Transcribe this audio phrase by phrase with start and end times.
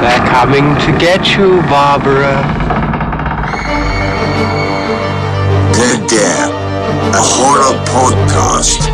[0.00, 2.42] They're coming to get you, Barbara.
[5.72, 6.50] Dead Air,
[7.12, 8.90] a horror podcast.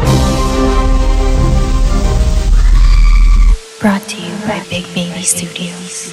[3.81, 6.12] Brought to you by Big Baby Studios.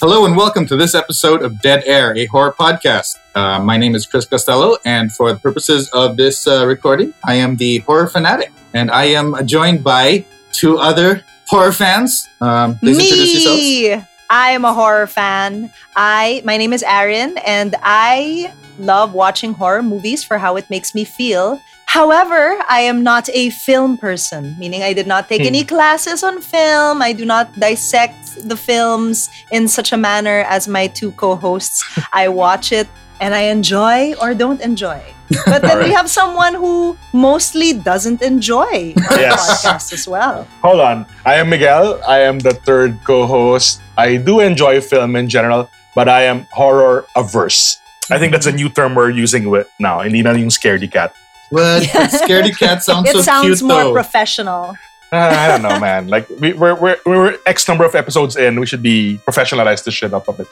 [0.00, 3.16] Hello and welcome to this episode of Dead Air, a horror podcast.
[3.36, 7.34] Uh, my name is Chris Costello, and for the purposes of this uh, recording, I
[7.36, 12.28] am the horror fanatic, and I am joined by two other horror fans.
[12.40, 13.60] Um, please introduce yourselves.
[13.60, 14.04] Me.
[14.28, 15.72] I am a horror fan.
[15.94, 20.94] I my name is Erin and I love watching horror movies for how it makes
[20.94, 21.60] me feel.
[21.86, 26.42] However, I am not a film person, meaning I did not take any classes on
[26.42, 27.00] film.
[27.00, 31.80] I do not dissect the films in such a manner as my two co-hosts.
[32.12, 32.88] I watch it
[33.20, 35.00] and I enjoy or don't enjoy.
[35.46, 39.42] But then we have someone who mostly doesn't enjoy our Yes.
[39.64, 40.46] podcast as well.
[40.62, 41.06] Hold on.
[41.24, 41.98] I am Miguel.
[42.06, 43.80] I am the third co-host.
[43.98, 47.78] I do enjoy film in general, but I am horror averse.
[48.10, 50.00] I think that's a new term we're using with now.
[50.06, 51.10] Hindi na yung scaredy cat.
[51.50, 51.82] What?
[52.22, 53.92] Scaredy cat sounds it so sounds cute, more though.
[53.92, 54.74] professional.
[55.12, 56.08] Uh, I don't know, man.
[56.08, 58.58] Like we, we're, we're we're X number of episodes in.
[58.58, 60.48] We should be professionalize this shit up a bit.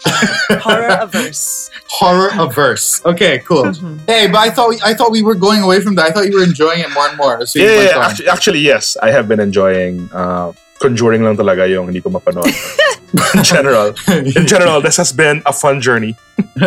[0.62, 1.70] Horror averse.
[1.88, 3.04] horror averse.
[3.04, 3.64] Okay, cool.
[3.64, 3.98] Mhm.
[4.06, 6.06] Hey, but I thought we, I thought we were going away from that.
[6.06, 7.40] I thought you were enjoying it more and more.
[7.42, 8.96] as you yeah, yeah, actually, actually, yes.
[9.02, 10.52] I have been enjoying uh,
[10.84, 12.52] Conjuring lang talaga yung hindi ko mapanood.
[13.34, 16.16] in general, in general, this has been a fun journey.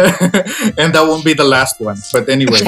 [0.81, 1.97] and that won't be the last one.
[2.11, 2.59] But anyway.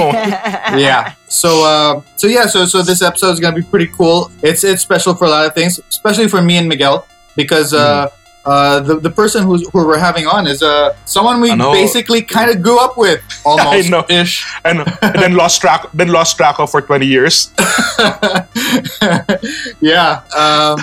[0.78, 1.14] yeah.
[1.26, 4.30] So uh, so yeah, so so this episode is gonna be pretty cool.
[4.42, 8.10] It's it's special for a lot of things, especially for me and Miguel, because uh,
[8.44, 12.50] uh, the the person who's, who we're having on is uh someone we basically kind
[12.50, 14.04] of grew up with almost know.
[14.08, 14.46] ish.
[14.64, 17.52] And, and then lost track, then lost track of for twenty years.
[19.80, 20.22] yeah.
[20.36, 20.78] Um,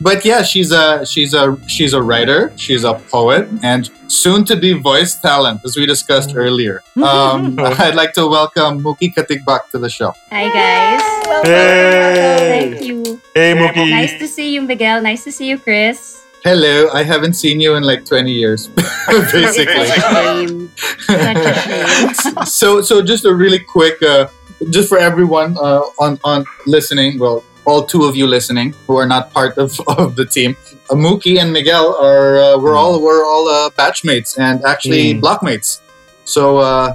[0.00, 2.52] but yeah, she's a she's a she's a writer.
[2.56, 6.82] She's a poet and soon to be voice talent, as we discussed earlier.
[6.96, 10.12] Um, I'd like to welcome Mookie Katigbak to the show.
[10.30, 11.02] Hi guys.
[11.46, 13.20] Hey, Thank you.
[13.34, 13.90] hey, Mookie.
[13.90, 15.02] Nice to see you, Miguel.
[15.02, 16.25] Nice to see you, Chris.
[16.46, 18.68] Hello, I haven't seen you in like 20 years,
[19.08, 19.86] basically.
[19.86, 20.70] Shame.
[21.08, 22.44] A shame.
[22.46, 24.28] so, so just a really quick, uh,
[24.70, 29.06] just for everyone uh, on on listening, well, all two of you listening who are
[29.08, 30.56] not part of, of the team,
[30.88, 35.22] uh, Mookie and Miguel are uh, we're all we're all uh, batchmates and actually Mm.
[35.22, 35.80] blockmates.
[36.26, 36.94] So uh,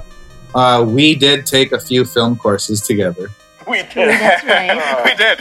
[0.54, 3.28] uh, we did take a few film courses together.
[3.68, 4.16] We did.
[4.16, 5.04] That's right.
[5.04, 5.36] we did.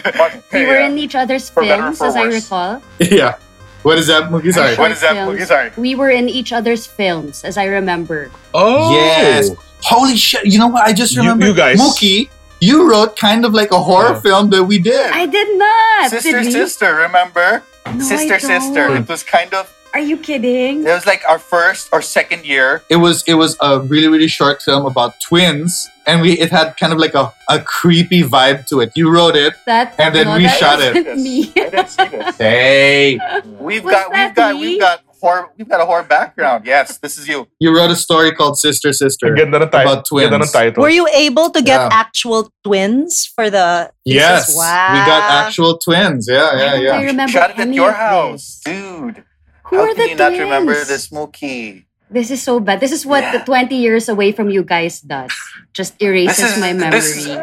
[0.52, 2.82] We were in each other's For films, for as I recall.
[3.00, 3.38] yeah.
[3.84, 4.54] What is that, Mookie?
[4.54, 4.76] Sorry.
[4.76, 5.40] What is that, films.
[5.42, 5.46] Mookie?
[5.48, 5.72] Sorry.
[5.78, 8.30] We were in each other's films, as I remember.
[8.54, 9.50] Oh, Yes.
[9.84, 10.46] Holy shit!
[10.46, 10.86] You know what?
[10.86, 12.30] I just You- remember you guys- Mookie.
[12.60, 14.20] You wrote kind of like a horror Oh.
[14.22, 15.10] film that we did.
[15.12, 16.12] I did not.
[16.12, 17.64] Sister, did sister, remember?
[17.92, 18.88] No, sister, I sister.
[18.88, 18.98] don't.
[18.98, 19.66] It was kind of.
[19.94, 20.82] Are you kidding?
[20.88, 22.82] It was like our first or second year.
[22.90, 26.78] it was it was a really really short film about twins and we it had
[26.78, 30.28] kind of like a, a creepy vibe to it you wrote it That And then
[30.28, 30.96] no, we that shot it.
[30.96, 31.52] wasn't Me.
[31.56, 32.38] I didn't see this.
[32.46, 33.20] hey
[33.60, 34.62] We've Was got, that we've got, me?
[34.62, 35.50] we've got horror.
[35.58, 36.66] We've got a horror background.
[36.66, 37.46] Yes, this is you.
[37.60, 39.92] you wrote a story called sister sister Ang Ganda ng title.
[39.94, 40.32] About twins.
[40.34, 40.82] Ganda ng title.
[40.82, 41.90] Were you able to get Yeah.
[41.94, 44.18] actual twins for the thesis?
[44.18, 44.94] yes Wow.
[44.96, 48.62] we got actual twins yeah Why yeah I yeah remember Shot it at your house,
[48.66, 49.22] dude.
[49.72, 51.86] Who How are can the you not remember the this Mookie?
[52.12, 52.82] This is so bad.
[52.84, 53.40] This is what Yeah.
[53.40, 55.32] the 20 years away from you guys does.
[55.74, 57.00] Just erases is- my memory.
[57.00, 57.40] this is-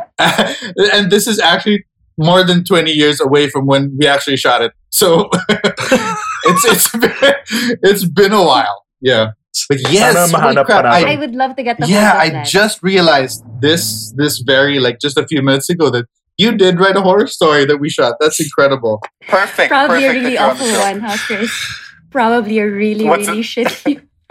[0.93, 1.85] and this is actually
[2.19, 5.31] more than 20 years away from when we actually shot it so
[6.51, 7.15] it's it's been,
[7.87, 9.31] it's been a while yeah
[9.71, 12.19] but yes Sana holy mahanap crap, pa I- I would love to get the yeah
[12.19, 12.43] i that.
[12.45, 16.07] just realized this this very like just a few minutes ago that
[16.43, 19.71] you did write a horror story that we shot that's incredible Perfect.
[19.71, 21.55] Probably a really that on the awful one, huh, Chris?
[22.11, 24.03] Probably a really, What's really it- shitty.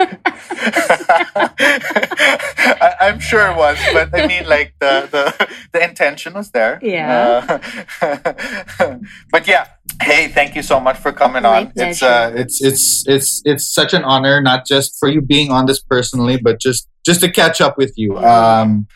[2.80, 6.78] I, I'm sure it was, but I mean, like the the, the intention was there.
[6.80, 7.60] Yeah.
[8.00, 8.98] Uh,
[9.32, 9.66] but yeah,
[10.00, 11.72] hey, thank you so much for coming My on.
[11.74, 15.66] It's uh, it's it's it's it's such an honor not just for you being on
[15.66, 18.86] this personally but just just to catch up with you um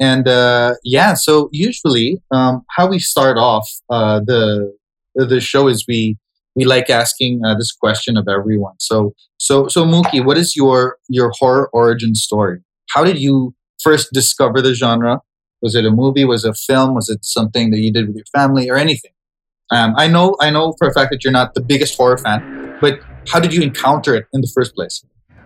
[0.00, 4.74] and uh yeah so usually um how we start off uh the
[5.14, 6.16] the show is we
[6.54, 8.74] we like asking uh, this question of everyone.
[8.78, 12.60] So so so Mookie what is your your horror origin story?
[12.90, 15.20] How did you first discover the genre?
[15.60, 16.24] Was it a movie?
[16.24, 16.94] Was it a film?
[16.94, 19.12] Was it something that you did with your family or anything?
[19.70, 22.76] Um, I know, I know for a fact that you're not the biggest horror fan,
[22.80, 25.02] but how did you encounter it in the first place?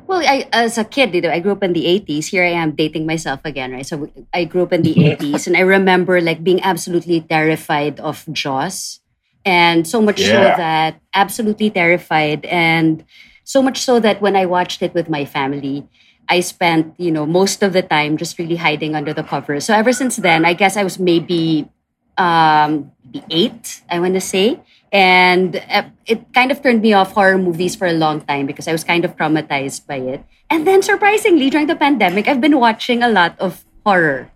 [0.09, 2.27] Well, I, as a kid, you know, I grew up in the 80s.
[2.27, 3.87] Here I am dating myself again, right?
[3.87, 8.25] So I grew up in the 80s and I remember like being absolutely terrified of
[8.33, 9.01] Jaws
[9.47, 12.45] And so much so that absolutely terrified.
[12.47, 13.05] And
[13.45, 15.87] so much so that when I watched it with my family,
[16.29, 19.65] I spent, you know, most of the time just really hiding under the covers.
[19.65, 21.71] So ever since then, I guess I was maybe
[22.19, 24.59] um maybe eight, I want to say.
[24.93, 28.67] And uh, it kind of turned me off horror movies for a long time because
[28.67, 30.25] I was kind of traumatized by it.
[30.51, 34.31] And then surprisingly, during the pandemic, I've been watching a lot of horror.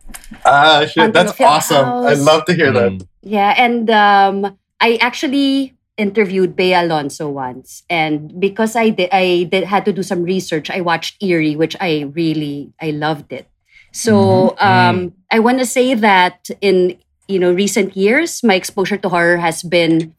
[0.45, 1.87] Ah, shit, Haunting that's of Hill awesome.
[1.87, 2.21] I House.
[2.21, 2.93] love to hear that.
[2.93, 3.07] Mm.
[3.23, 9.65] Yeah, and um, I actually interviewed Bea Alonzo once, and because I did, I did
[9.65, 10.71] had to do some research.
[10.71, 13.47] I watched Eerie, which I really I loved it.
[13.93, 14.65] So mm-hmm.
[14.65, 15.21] um, mm-hmm.
[15.31, 16.97] I want to say that in
[17.29, 20.15] you know recent years, my exposure to horror has been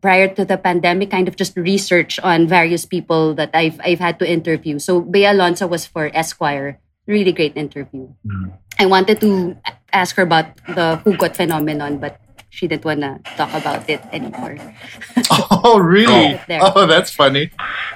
[0.00, 4.18] prior to the pandemic, kind of just research on various people that I've I've had
[4.20, 4.78] to interview.
[4.78, 8.08] So Bea Alonzo was for Esquire, really great interview.
[8.24, 8.56] Mm-hmm.
[8.78, 9.56] I wanted to
[9.92, 14.58] ask her about the Hugot phenomenon, but she didn't want to talk about it anymore.
[15.62, 16.40] Oh, really?
[16.50, 16.72] Oh.
[16.74, 17.50] Oh, that's funny.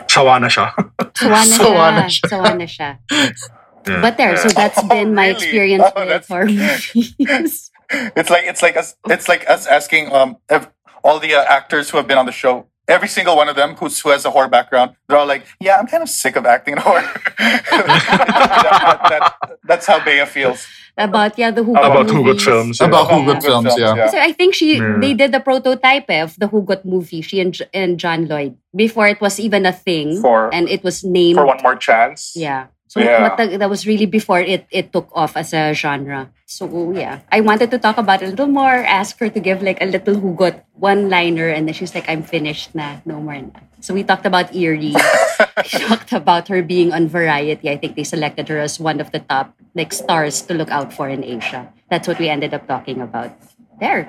[0.08, 0.70] Sawa na siya.
[1.16, 2.06] Sawa na Sawa siya.
[2.08, 2.28] siya.
[2.28, 2.90] Sawa na siya.
[4.04, 5.36] But there, so that's been my really?
[5.36, 7.70] experience Oh, with horror movies.
[8.16, 10.72] It's like it's like us it's like us asking um ev-
[11.04, 12.64] all the uh, actors who have been on the show.
[12.86, 15.78] Every single one of them who's, who has a horror background, they're all like, "Yeah,
[15.78, 17.00] I'm kind of sick of acting in horror."
[17.40, 20.66] that, that, that, that's how Bea feels.
[20.96, 22.78] about yeah, the Hugot About Hugot films.
[22.80, 22.86] yeah.
[22.86, 23.94] About Hugot Hugot films, films, yeah.
[23.96, 24.10] yeah.
[24.10, 24.96] So I think she Yeah.
[25.00, 27.20] they did the prototype eh, of the Hugot movie.
[27.22, 31.02] She and, and John Lloyd before it was even a thing, For- and it was
[31.02, 32.32] named For one more chance.
[32.36, 32.66] Yeah.
[32.94, 33.26] So Yeah.
[33.26, 36.30] what the, that was really before it it took off as a genre.
[36.46, 38.70] So yeah, I wanted to talk about it a little more.
[38.86, 42.22] Ask her to give like a little hugot one liner, and then she's like, "I'm
[42.22, 44.94] finished na, no more na." So we talked about Eerie.
[45.74, 47.66] we talked about her being on Variety.
[47.66, 50.94] I think they selected her as one of the top like stars to look out
[50.94, 51.66] for in Asia.
[51.90, 53.34] That's what we ended up talking about
[53.82, 54.06] there.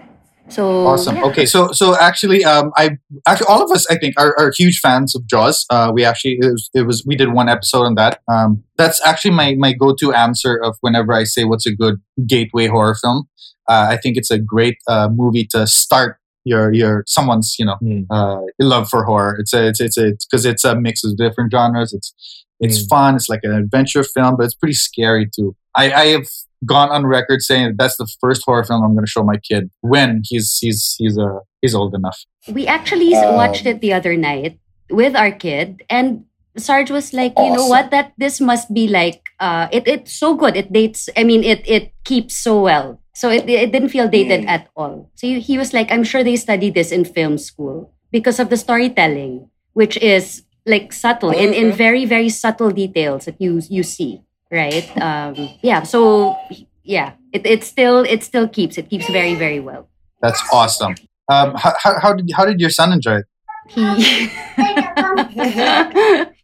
[0.49, 1.15] So Awesome.
[1.17, 1.25] yeah.
[1.25, 2.97] Okay, so so actually, um, I
[3.27, 5.65] actually all of us I think are, are huge fans of Jaws.
[5.71, 8.21] Uh, we actually it was, it was we did one episode on that.
[8.27, 11.95] Um, that's actually my my go to answer of whenever I say what's a good
[12.27, 13.27] gateway horror film.
[13.67, 17.77] Uh, I think it's a great uh, movie to start your your someone's you know
[17.81, 18.05] Mm.
[18.11, 19.37] uh, love for horror.
[19.39, 21.91] It's a it's it's it's because it's a mix of different genres.
[21.91, 22.13] It's
[22.59, 22.89] it's Mm.
[22.89, 23.15] fun.
[23.15, 25.55] It's like an adventure film, but it's pretty scary too.
[25.75, 26.27] I I have
[26.65, 29.37] gone on record saying that that's the first horror film I'm going to show my
[29.37, 32.17] kid when he's he's he's uh he's old enough.
[32.51, 34.59] We actually Um, watched it the other night
[34.89, 36.25] with our kid, and
[36.57, 37.91] Sarge was like, "You know what?
[37.91, 40.55] That this must be like, uh, it it's so good.
[40.55, 41.09] It dates.
[41.17, 43.01] I mean, it it keeps so well.
[43.13, 44.51] So it it didn't feel dated Mm.
[44.51, 45.11] at all.
[45.15, 48.47] So he, he was like, I'm sure they studied this in film school because of
[48.49, 51.77] the storytelling, which is like subtle in in Mhm.
[51.79, 54.85] very very subtle details that you you see, right?
[55.01, 55.83] Um, yeah.
[55.83, 56.37] So
[56.83, 59.89] yeah, it it still it still keeps it keeps very very well.
[60.21, 60.95] That's awesome.
[61.31, 63.25] Um, how, how, how did how did your son enjoy it?
[63.67, 63.81] He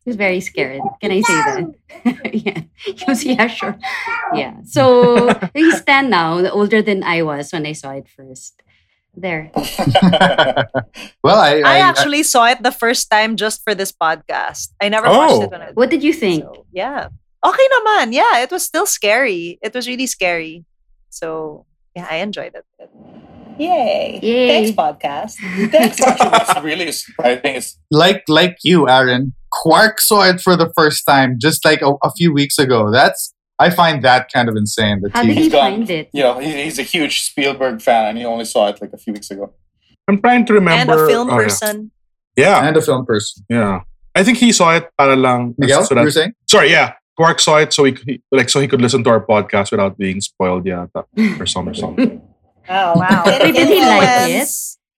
[0.02, 0.82] he was very scared.
[1.02, 1.66] Can I say that?
[2.34, 2.62] yeah.
[2.76, 3.78] He was yeah, sure.
[4.34, 4.56] Yeah.
[4.66, 8.62] So he's 10 now, older than I was when I saw it first.
[9.14, 9.52] There.
[11.22, 14.70] well, I, I actually saw it the first time just for this podcast.
[14.82, 15.18] I never Oh.
[15.18, 16.44] watched it when I What did you think?
[16.46, 17.10] So, yeah.
[17.44, 18.14] Okay naman.
[18.14, 19.58] Yeah, it was still scary.
[19.62, 20.66] It was really scary.
[21.10, 21.66] So,
[21.96, 22.66] yeah, I enjoyed it.
[23.58, 24.20] Yay.
[24.22, 24.48] Yay.
[24.48, 25.36] Thanks, podcast.
[25.72, 29.34] That's actually what's really surprising is like like you, Erin.
[29.52, 32.90] Quark saw it for the first time just like a, a few weeks ago.
[32.92, 35.02] That's I find that kind of insane.
[35.02, 35.72] That How did he, he He's gone.
[35.72, 36.10] find it?
[36.14, 38.98] you know he, he's a huge Spielberg fan and he only saw it like a
[38.98, 39.54] few weeks ago.
[40.08, 40.94] I'm trying to remember.
[40.94, 41.92] And a film oh, person.
[42.36, 42.66] Yeah.
[42.66, 43.46] and a film person.
[43.50, 43.82] yeah,
[44.16, 45.54] I think he saw it para lang.
[45.58, 46.34] Miguel, so you that- were saying?
[46.48, 46.94] sorry, yeah.
[47.22, 49.98] Quark saw it so he, he like so he could listen to our podcast without
[49.98, 50.88] being spoiled, yeah,
[51.40, 52.22] or something.
[52.70, 53.24] Oh, wow.
[53.26, 54.48] Did he like it?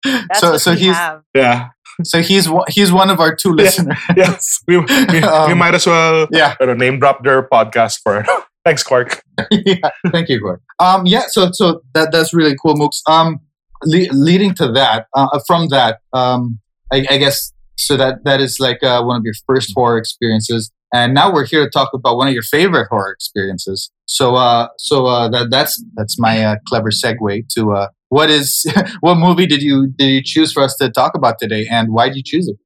[0.04, 1.22] That's So- what so we he's- have.
[1.34, 1.70] Yeah,
[2.04, 3.98] So he's one- he's one of our two listeners.
[4.18, 4.60] yes.
[4.68, 6.56] We, we, we Um, might as well Yeah.
[6.60, 8.28] uh, name drop their podcast for it.
[8.66, 9.24] Thanks, Quark.
[9.52, 10.62] yeah, thank you, Gord.
[10.80, 13.00] Um, yeah, so so that that's really cool, Mooks.
[13.10, 13.40] Um,
[13.84, 16.60] le- leading to that, uh, from that, um,
[16.92, 20.72] I, I guess so that that is like uh, one of your first horror experiences,
[20.94, 23.92] and now we're here to talk about one of your favorite horror experiences.
[24.06, 28.66] So, uh, so uh, that that's that's my uh, clever segue to uh, what is
[29.02, 32.08] what movie did you did you choose for us to talk about today, and why
[32.08, 32.58] did you choose it?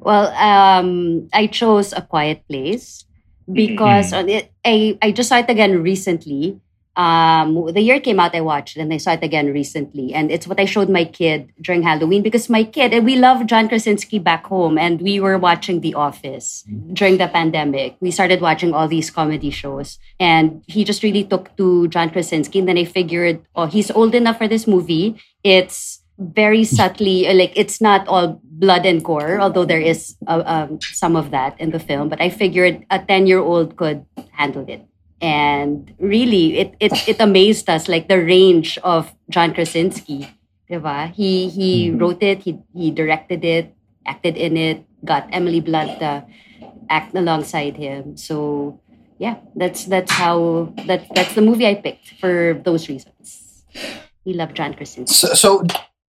[0.00, 3.04] Well, um, I chose A Quiet Place
[3.52, 6.60] because on it, I, I just saw it again recently.
[6.98, 10.12] Um, the year came out, I watched and I saw it again recently.
[10.12, 13.46] And it's what I showed my kid during Halloween because my kid, and we love
[13.46, 17.96] John Krasinski back home and we were watching The Office during the pandemic.
[18.00, 22.58] We started watching all these comedy shows and he just really took to John Krasinski.
[22.58, 25.22] And then I figured, oh, he's old enough for this movie.
[25.44, 30.80] It's very subtly like it's not all blood and gore although there is uh, um,
[30.80, 34.68] some of that in the film but i figured a 10 year old could handle
[34.68, 34.84] it
[35.20, 40.28] and really it, it it amazed us like the range of john krasinski
[40.70, 41.12] diba?
[41.12, 43.74] he he wrote it he, he directed it
[44.06, 46.24] acted in it got emily blunt to
[46.88, 48.78] act alongside him so
[49.18, 53.64] yeah that's that's how that that's the movie i picked for those reasons
[54.24, 55.64] we love john krasinski So, so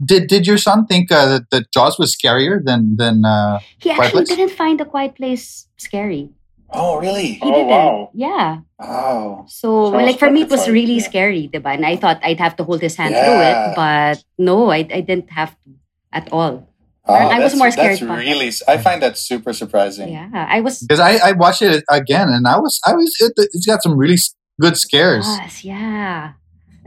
[0.03, 3.23] did did your son think uh, that, that Jaws was scarier than than?
[3.23, 4.37] Uh, He Quiet actually Place?
[4.37, 6.29] didn't find a quiet place scary.
[6.73, 7.33] Oh, really?
[7.33, 8.09] He oh, didn't.
[8.13, 8.59] Yeah.
[8.79, 9.45] Oh.
[9.47, 11.03] So, So like for me, it was really yeah.
[11.03, 11.73] scary, diba?
[11.73, 15.01] And I thought I'd have to hold his hand through it, but no, I, I
[15.01, 15.71] didn't have to
[16.13, 16.67] at all.
[17.05, 18.51] Oh, I was more scared That's really.
[18.67, 20.09] I find that super surprising.
[20.09, 20.79] Yeah, I was.
[20.79, 23.97] because I, I watched it again and I was I was it, it's got some
[23.97, 24.17] really
[24.59, 25.25] good scares.
[25.25, 26.33] Yes, yeah,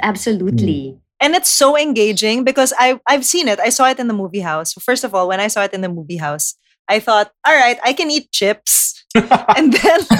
[0.00, 0.90] absolutely.
[0.90, 0.96] Hmm.
[1.20, 3.58] And it's so engaging because I I've seen it.
[3.58, 4.72] I saw it in the movie house.
[4.74, 6.54] First of all, when I saw it in the movie house,
[6.88, 9.03] I thought, all right, I can eat chips.
[9.56, 10.00] and then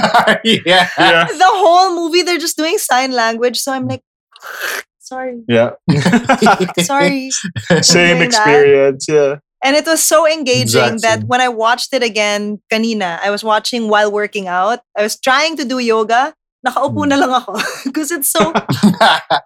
[0.45, 0.89] yeah.
[0.99, 1.25] yeah.
[1.25, 3.59] the whole movie they're just doing sign language.
[3.59, 4.03] So I'm like,
[4.99, 5.73] sorry, Yeah.
[6.81, 7.31] sorry.
[7.83, 8.47] Same doing that.
[8.47, 9.07] experience.
[9.09, 9.37] Yeah.
[9.65, 13.89] And it was so engaging that when I watched it again kanina, I was watching
[13.89, 14.81] while working out.
[14.97, 16.35] I was trying to do yoga.
[16.67, 17.09] Nakaupo hmm.
[17.09, 17.61] na lang ako.
[17.85, 18.53] Because it's so,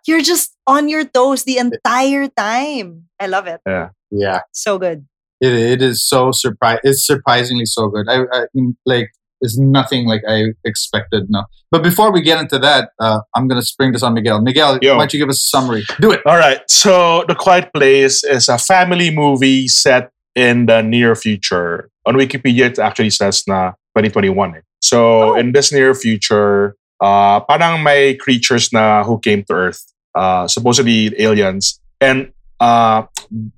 [0.06, 3.08] you're just on your toes the entire time.
[3.18, 3.60] I love it.
[3.66, 3.90] yeah.
[4.10, 4.40] Yeah.
[4.52, 5.06] So good.
[5.40, 6.78] It, it is so surprise.
[6.82, 8.08] It's surprisingly so good.
[8.08, 9.10] I, I mean, like
[9.40, 11.26] it's nothing like I expected.
[11.28, 14.40] No, but before we get into that, uh, I'm gonna spring this on Miguel.
[14.42, 14.94] Miguel, Yo.
[14.96, 15.84] why don't you give us a summary?
[16.00, 16.20] Do it.
[16.26, 16.60] All right.
[16.68, 21.90] So, The Quiet Place is a family movie set in the near future.
[22.06, 24.56] On Wikipedia, it actually says na 2021.
[24.56, 24.60] eh.
[24.80, 25.34] So, Oh.
[25.34, 29.82] in this near future, uh, parang may creatures na who came to Earth,
[30.14, 32.30] uh, supposedly aliens, and
[32.60, 33.02] uh,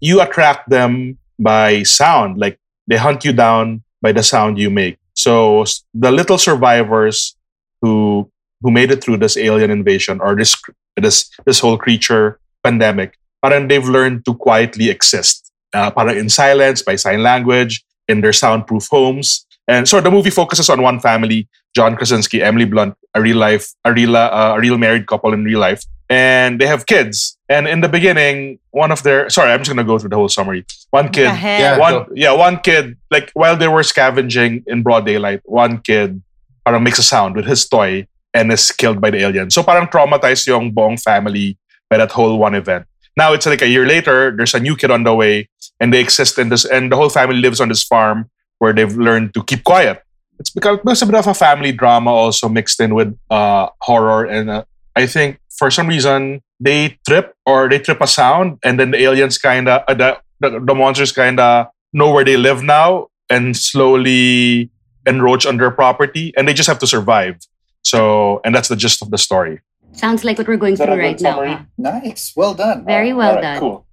[0.00, 2.36] you attract them by sound.
[2.38, 2.58] Like
[2.88, 4.96] they hunt you down by the sound you make.
[5.14, 5.64] So
[5.94, 7.36] the little survivors
[7.82, 8.30] who
[8.62, 10.56] who made it through this alien invasion or this
[10.96, 15.50] this this whole creature pandemic, parang they've learned to quietly exist.
[15.72, 19.46] Uh, in silence, by sign language, in their soundproof homes.
[19.68, 23.70] And so the movie focuses on one family, John Krasinski, Emily Blunt, a real life,
[23.84, 25.84] a real, uh, a real married couple in real life.
[26.10, 27.38] And they have kids.
[27.48, 30.16] And in the beginning, one of their, sorry, I'm just going to go through the
[30.16, 30.66] whole summary.
[30.90, 31.78] One kid, Yeah.
[31.78, 36.20] one, yeah, one kid, like while they were scavenging in broad daylight, one kid
[36.66, 39.50] parang makes a sound with his toy and is killed by the alien.
[39.50, 41.56] So parang traumatized yung Bong family
[41.88, 42.86] by that whole one event.
[43.16, 45.48] Now it's like a year later, there's a new kid on the way,
[45.78, 48.96] and they exist in this, and the whole family lives on this farm where they've
[48.96, 50.02] learned to keep quiet.
[50.38, 54.24] It's because because a bit of a family drama also mixed in with uh, horror,
[54.24, 54.64] and uh,
[54.96, 58.98] I think for some reason they trip or they trip a sound, and then the
[59.02, 63.08] aliens kind of uh, the, the the monsters kind of know where they live now
[63.28, 64.70] and slowly
[65.06, 67.38] encroach on their property, and they just have to survive.
[67.82, 69.60] So, and that's the gist of the story.
[69.92, 71.42] Sounds like what we're going through right now.
[71.44, 71.62] huh?
[71.78, 72.32] Nice.
[72.36, 72.84] Well done.
[72.84, 73.58] Very Uh, well alright, done.
[73.60, 73.86] Cool.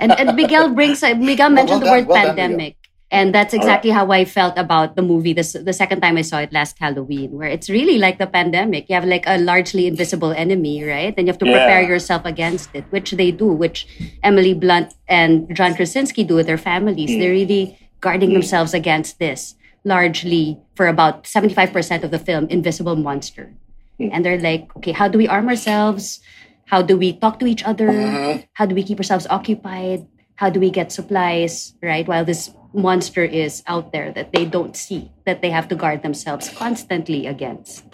[0.00, 2.76] And, and Miguel brings uh, Miguel mentioned the well word done, well done, pandemic.
[3.14, 6.40] And that's exactly how I felt about the movie this, the second time I saw
[6.40, 8.88] it last Halloween, where it's really like the pandemic.
[8.88, 11.14] You have like a largely invisible enemy, right?
[11.16, 11.94] And you have to prepare Yeah.
[11.94, 13.86] yourself against it, which they do, which
[14.24, 17.14] Emily Blunt and John Krasinski do with their families.
[17.14, 17.20] Hmm.
[17.20, 18.42] They're really guarding hmm.
[18.42, 19.54] themselves against this,
[19.84, 23.54] largely for about 75% of the film, Invisible Monster.
[24.02, 24.10] Hmm.
[24.10, 26.18] And they're like, okay, how do we arm ourselves?
[26.66, 27.94] How do we talk to each other?
[27.94, 28.42] Uh-huh.
[28.54, 30.02] How do we keep ourselves occupied?
[30.34, 32.08] How do we get supplies, right?
[32.08, 36.02] While this monster is out there that they don't see, that they have to guard
[36.02, 37.84] themselves constantly against.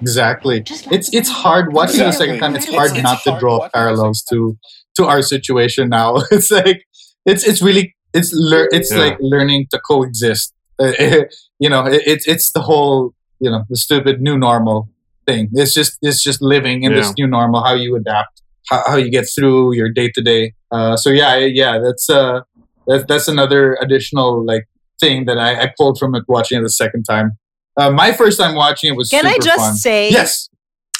[0.00, 0.58] Exactly.
[0.58, 2.54] Like It's it's hard watching it the second time.
[2.54, 2.76] It's Exactly.
[2.78, 4.56] hard It's- not it's to draw parallels to
[4.96, 6.16] to our situation now.
[6.30, 6.84] It's like
[7.26, 8.98] it's it's really it's lear- it's Yeah.
[9.04, 10.54] like learning to coexist.
[10.80, 10.92] Uh,
[11.58, 14.88] you know, it, it's it's the whole you know the stupid new normal
[15.26, 15.48] thing.
[15.52, 17.62] It's just it's just living in this new normal.
[17.64, 20.54] How you adapt, how, how you get through your day to day.
[20.70, 22.42] Uh, So yeah, yeah, that's uh
[22.88, 24.66] that's that's another additional like
[25.00, 27.38] thing that I, I pulled from it watching it the second time.
[27.76, 29.76] Uh, my first time watching it was Can I just fun.
[29.76, 30.48] say yes.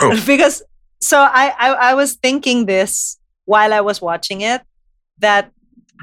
[0.27, 0.63] because
[1.01, 4.63] so I, I I was thinking this while I was watching it
[5.19, 5.51] that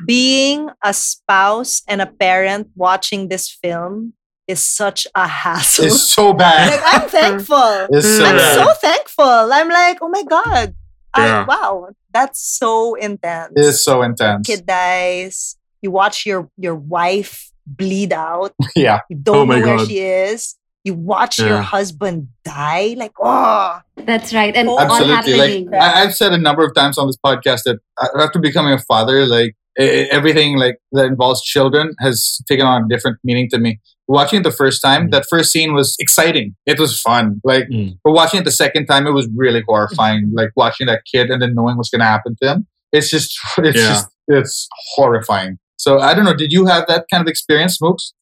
[0.06, 4.13] being a spouse and a parent watching this film
[4.48, 5.86] is such a hassle.
[5.86, 6.72] It's so bad.
[6.72, 7.88] like I'm thankful.
[7.98, 8.56] It's so I'm bad.
[8.65, 9.25] so thankful.
[9.54, 10.75] I'm like, oh my god.
[11.13, 11.46] I, Yeah.
[11.48, 13.54] wow, that's so intense.
[13.56, 14.46] It's so intense.
[14.46, 15.56] Kid dies.
[15.86, 18.54] You watch your your wife bleed out.
[18.75, 19.01] Yeah.
[19.10, 20.56] You don't Oh my know where she is.
[20.84, 22.96] you watch your husband die.
[22.98, 24.56] Like, oh, That's right.
[24.56, 25.12] And all Absolutely.
[25.38, 25.74] Like happening.
[25.74, 27.77] I, I've said a number of times on this podcast that
[28.20, 33.18] after becoming a father, like everything like that involves children has taken on a different
[33.24, 33.80] meaning to me.
[34.08, 35.12] Watching it the first time, Mm.
[35.12, 36.56] that first scene was exciting.
[36.65, 37.42] It was fun.
[37.44, 37.98] Like, Mm.
[38.04, 40.32] but watching it the second time, it was really horrifying.
[40.39, 42.68] like watching that kid and then knowing what's going to happen to him.
[42.92, 43.88] It's just, it's Yeah.
[43.89, 45.58] just, it's horrifying.
[45.77, 46.36] So I don't know.
[46.36, 48.13] Did you have that kind of experience, Smokes?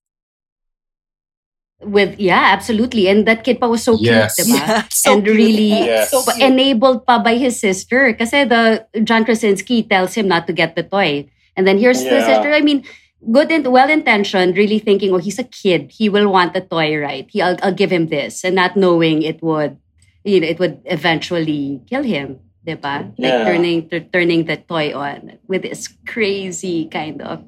[1.83, 3.07] with yeah, absolutely.
[3.09, 4.35] And that kid pa was so Yes.
[4.35, 4.55] cute, diba?
[4.55, 5.35] yeah, so and cute.
[5.35, 6.11] really Yes.
[6.11, 8.13] So enabled pa by his sister.
[8.13, 11.27] Kasi the John Krasinski tells him not to get the toy.
[11.57, 12.25] And then here's the Yeah.
[12.39, 12.53] sister.
[12.55, 12.85] I mean,
[13.31, 15.91] good and well intentioned, really thinking, oh, he's a kid.
[15.91, 17.27] He will want the toy, right?
[17.29, 19.75] He, I'll, I'll give him this, and not knowing it would,
[20.23, 22.39] you know, it would eventually kill him.
[22.67, 23.11] Diba?
[23.19, 23.43] Like Yeah.
[23.43, 27.43] turning tur- turning the toy on with this crazy kind of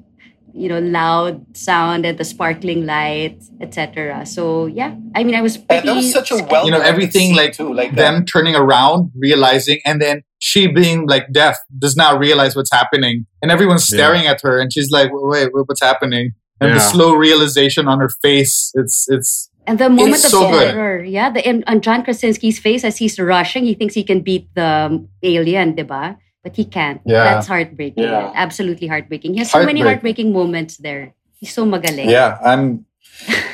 [0.52, 5.56] you know loud sound and the sparkling light etc so yeah i mean i was
[5.56, 8.56] And pretty that was such a well You know, everything like too, like them turning
[8.56, 13.84] around, realizing, and then she being like deaf does not realize what's happening, and everyone's
[13.90, 13.96] Yeah.
[13.96, 18.00] staring at her, and she's like, "Wait, wait what's happening?" And the slow realization on
[18.00, 20.72] her face, it's it's And the moment of so good.
[20.72, 24.20] terror, yeah, the in, on John Krasinski's face as he's rushing, he thinks he can
[24.20, 26.16] beat the um, alien, diba?
[26.44, 27.00] But he can't.
[27.04, 27.24] Yeah.
[27.24, 28.04] That's heartbreaking.
[28.04, 28.30] Yeah.
[28.34, 29.32] Absolutely heartbreaking.
[29.34, 30.30] He has so many Heartbreaking.
[30.30, 31.14] heartbreaking moments there.
[31.40, 32.08] He's so magaling.
[32.10, 32.38] yeah.
[32.44, 32.86] I'm.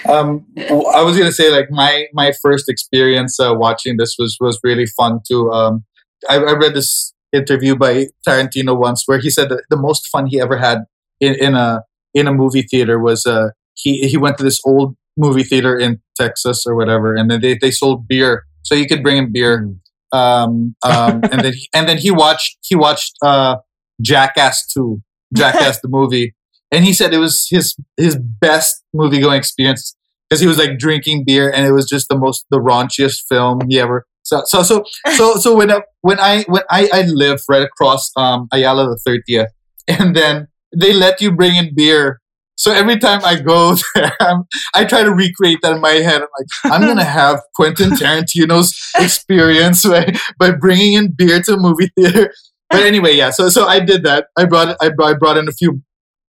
[0.09, 4.59] Um, I was gonna say like my my first experience uh, watching this was was
[4.63, 5.51] really fun too.
[5.53, 5.85] Um,
[6.29, 10.27] I, I read this interview by Tarantino once where he said that the most fun
[10.27, 10.85] he ever had
[11.21, 14.97] in, in a in a movie theater was uh he he went to this old
[15.17, 19.03] movie theater in Texas or whatever, and then they, they sold beer, so you could
[19.03, 19.69] bring him beer.
[20.13, 23.57] Um, um, and then he, and then he watched he watched uh
[24.01, 25.03] Jackass two,
[25.35, 26.35] Jackass the movie,
[26.71, 29.97] and he said it was his his best movie going experience
[30.29, 33.61] because he was like drinking beer and it was just the most the raunchiest film
[33.69, 34.07] he ever.
[34.23, 38.11] So so so so so when I, when I when I I live right across
[38.17, 39.51] um Ayala the thirtieth,
[39.87, 42.21] and then they let you bring in beer.
[42.63, 46.23] So every time I go there, I'm, I try to recreate that in my head.
[46.23, 51.57] I'm like, I'm gonna have Quentin Tarantino's experience by, by bringing in beer to a
[51.57, 52.33] movie theater.
[52.71, 53.31] But anyway, yeah.
[53.31, 54.29] So so I did that.
[54.37, 55.83] I brought I brought, I brought in a few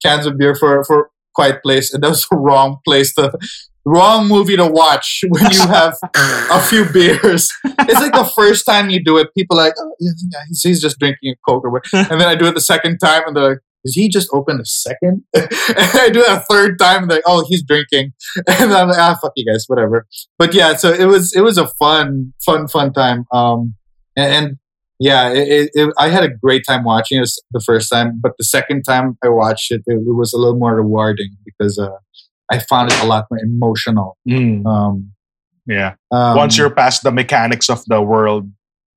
[0.04, 3.32] cans of beer for for Quiet Place, and that was the wrong place to
[3.86, 7.48] wrong movie to watch when you have a few beers.
[7.64, 10.98] It's like the first time you do it, people are like, oh, yeah, he's, just
[11.00, 11.84] drinking a coke or what.
[11.94, 14.60] And then I do it the second time, and they're like, "Is he just open
[14.60, 15.24] a second?
[15.34, 18.14] and I do it a third time, like, "Oh, he's drinking."
[18.48, 20.06] And I'm like, "Ah, fuck you guys, whatever."
[20.38, 23.26] But yeah, so it was it was a fun, fun, fun time.
[23.32, 23.76] Um,
[24.16, 24.58] and, and
[25.00, 28.34] yeah, it, it, it, I had a great time watching it the first time, but
[28.38, 31.90] the second time I watched it, it, was a little more rewarding because uh,
[32.52, 34.18] I found it a lot more emotional.
[34.30, 35.12] Mm, Um,
[35.66, 35.96] yeah.
[36.12, 38.50] um, Once you're past the mechanics of the world,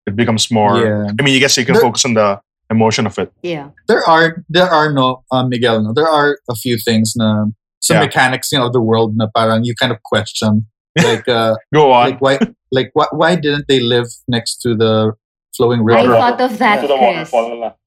[0.06, 0.78] it becomes more.
[0.78, 1.10] Yeah.
[1.18, 3.32] I mean, you guess you can There- focus on the emotion of it.
[3.42, 3.70] Yeah.
[3.88, 7.46] there are there are no uh, Miguel no there are a few things na
[7.80, 8.06] some Yeah.
[8.10, 10.66] mechanics you know of the world na parang you kind of question
[10.98, 12.10] like uh Go on.
[12.10, 12.34] like why
[12.72, 15.12] like why, why didn't they live next to the
[15.56, 16.00] flowing river?
[16.00, 17.30] I river thought of that, to the Chris.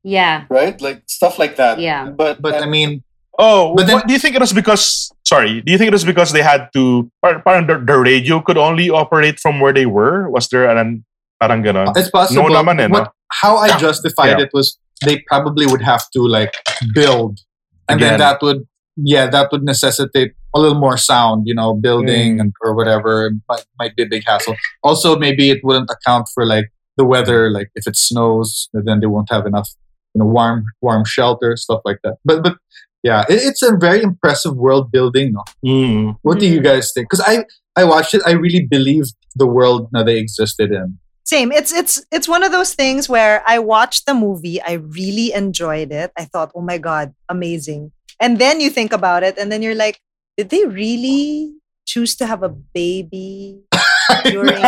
[0.04, 0.46] Yeah.
[0.50, 0.80] right?
[0.82, 1.80] Like stuff like that.
[1.84, 2.10] Yeah.
[2.10, 3.04] But but I mean
[3.38, 5.12] oh, but then- what, do you think it was because?
[5.28, 7.06] Sorry, do you think it was because they had to?
[7.22, 10.26] Par- Parang the, the radio could only operate from where they were.
[10.32, 11.06] Was there an
[11.38, 11.94] parang ganon?
[11.96, 13.00] it's possible No naman eh, no?
[13.00, 14.46] what, how I justified Yeah.
[14.46, 16.54] it was they probably would have to like
[16.94, 17.40] build.
[17.88, 22.38] And then that would yeah that would necessitate a little more sound you know building
[22.38, 22.42] Mm.
[22.42, 24.56] and or whatever It might, might be a big hassle.
[24.84, 29.08] Also maybe it wouldn't account for like the weather like if it snows then they
[29.08, 29.70] won't have enough
[30.14, 32.16] you know warm warm shelter stuff like that.
[32.26, 32.58] But but
[33.04, 35.44] yeah it, it's a very impressive world building no?
[35.66, 36.16] Mm.
[36.24, 37.10] what do you guys think?
[37.10, 38.22] Because i i watched it.
[38.26, 40.98] I really believed the world that they existed in
[41.30, 41.52] Same.
[41.54, 45.92] It's it's it's one of those things where I watched the movie, I really enjoyed
[45.94, 46.10] it.
[46.18, 49.78] I thought, "Oh my god, amazing." And then you think about it and then you're
[49.78, 50.02] like,
[50.42, 51.54] "Did they really
[51.86, 53.62] choose to have a baby
[54.26, 54.58] during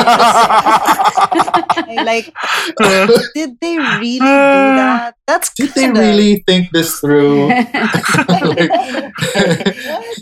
[2.05, 2.29] like,
[3.33, 5.15] did they really do that?
[5.25, 8.69] That's did they kinda- really think this through Like-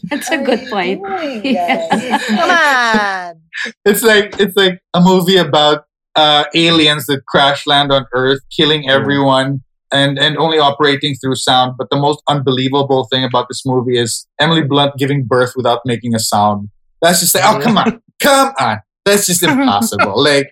[0.07, 1.03] That's a good point.
[1.03, 3.41] Come on.
[3.83, 5.83] it's like it's like a movie about
[6.19, 11.75] uh, aliens that crash land on Earth, killing everyone, and and only operating through sound.
[11.77, 16.15] But the most unbelievable thing about this movie is Emily Blunt giving birth without making
[16.15, 16.69] a sound.
[17.01, 20.21] That's just like, oh come on, come on, that's just impossible.
[20.31, 20.47] like,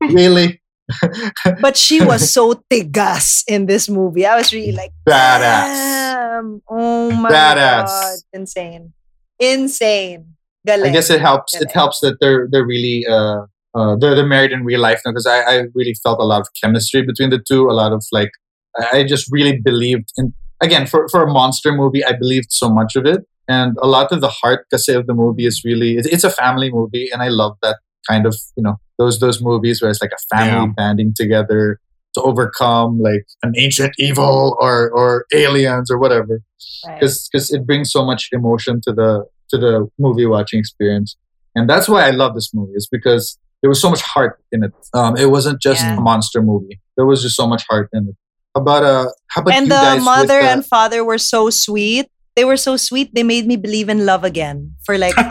[0.00, 0.62] really
[1.60, 4.26] But she was so tigas in this movie.
[4.26, 5.66] I was really like, badass.
[5.68, 6.62] Damn.
[6.68, 7.86] Oh my Badass.
[7.86, 8.18] god.
[8.32, 8.92] Insane.
[9.38, 10.34] Insane.
[10.66, 10.90] Galing.
[10.90, 11.54] I guess it helps.
[11.54, 15.12] It helps that they're they're really uh, uh they're, they're married in real life now
[15.12, 17.70] because I, I really felt a lot of chemistry between the two.
[17.70, 18.30] A lot of like
[18.78, 22.04] I I just really believed in again for for a monster movie.
[22.04, 25.14] I believed so much of it, and a lot of the heart kasi of the
[25.14, 28.62] movie is really it's, it's a family movie, and I love that kind of you
[28.62, 30.72] know those those movies where it's like a family Yeah.
[30.76, 31.78] banding together
[32.14, 36.40] to overcome like an ancient evil or or aliens or whatever
[36.86, 36.98] Right.
[37.00, 41.16] because it brings so much emotion to the to the movie watching experience
[41.56, 44.64] and that's why i love this movie is because there was so much heart in
[44.64, 45.96] it um it wasn't just Yeah.
[45.96, 48.16] a monster movie there was just so much heart in it
[48.54, 51.18] how about uh how about and you the guys with mother the- and father were
[51.18, 52.06] so sweet.
[52.34, 53.12] They were so sweet.
[53.14, 55.12] They made me believe in love again for like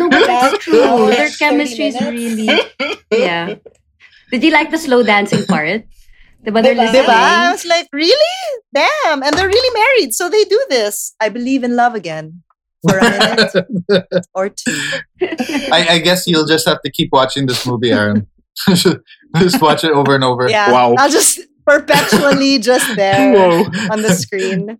[0.00, 0.80] No, but that's true.
[0.82, 2.48] Oh, Their chemistry is really,
[3.12, 3.56] yeah.
[4.30, 5.82] Did you like the slow dancing part?
[6.44, 6.88] Diba they're Diba?
[6.88, 7.10] listening?
[7.10, 8.38] I was like, really?
[8.74, 9.22] Damn.
[9.22, 10.14] And they're really married.
[10.14, 11.14] So they do this.
[11.20, 12.42] I believe in love again
[12.82, 14.80] for a minute or two.
[15.72, 18.26] I, I guess you'll just have to keep watching this movie erin
[19.38, 20.70] just watch it over and over Yeah.
[20.70, 20.94] Wow.
[20.98, 23.64] I'll just perpetually just there Whoa.
[23.90, 24.78] on the screen.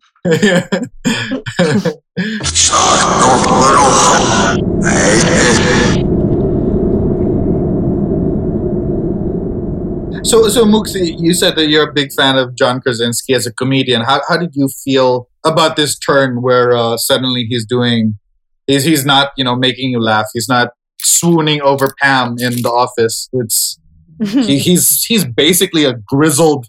[10.25, 13.53] So, so Mooksy, you said that you're a big fan of John Krasinski as a
[13.53, 14.03] comedian.
[14.03, 18.19] How, how did you feel about this turn where uh, suddenly he's doing,
[18.67, 20.27] he's he's not you know making you laugh.
[20.33, 23.29] He's not swooning over Pam in the office.
[23.33, 23.79] It's
[24.25, 26.67] he, he's he's basically a grizzled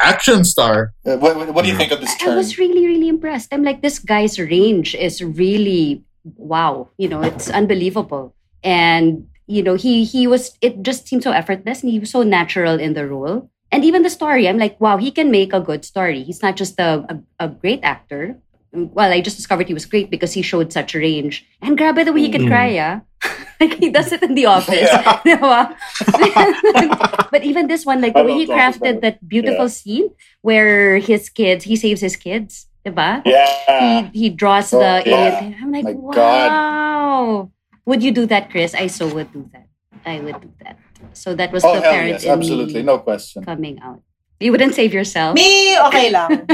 [0.00, 0.92] action star.
[1.06, 3.48] Uh, what, what- what do you think of this I was really, really impressed.
[3.52, 6.04] I'm like, this guy's range is really
[6.36, 6.90] wow.
[6.98, 8.34] You know, it's unbelievable.
[8.64, 10.56] And you know, he he was.
[10.60, 13.48] It just seemed so effortless, and he was so natural in the role.
[13.72, 16.22] And even the story, I'm like, wow, he can make a good story.
[16.22, 18.38] He's not just a a, a great actor.
[18.72, 21.46] Well, I just discovered he was great because he showed such range.
[21.62, 22.52] And grab by the way he can Mm.
[22.52, 23.00] cry, yeah.
[23.60, 24.90] like he does it in the office.
[25.24, 25.72] Yeah.
[27.32, 29.66] but even this one, like the I way he The Office, by crafted that beautiful
[29.66, 29.76] Yeah.
[29.80, 30.06] scene
[30.42, 33.22] where his kids, he saves his kids, diba?
[33.24, 34.12] yeah.
[34.12, 35.56] He he draws Oh, the yeah.
[35.58, 36.12] I'm like, My wow.
[36.12, 37.50] God.
[37.86, 38.74] Would you do that, Chris?
[38.74, 39.66] I so would do that.
[40.04, 40.76] I would do that.
[41.16, 42.24] So that was Oh, the parent yes.
[42.24, 42.74] in Absolutely.
[42.74, 43.42] me No question.
[43.44, 44.02] coming out.
[44.38, 45.34] You wouldn't save yourself.
[45.34, 46.28] Me, okay lang.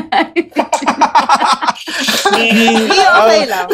[2.32, 3.66] Me, okay lang.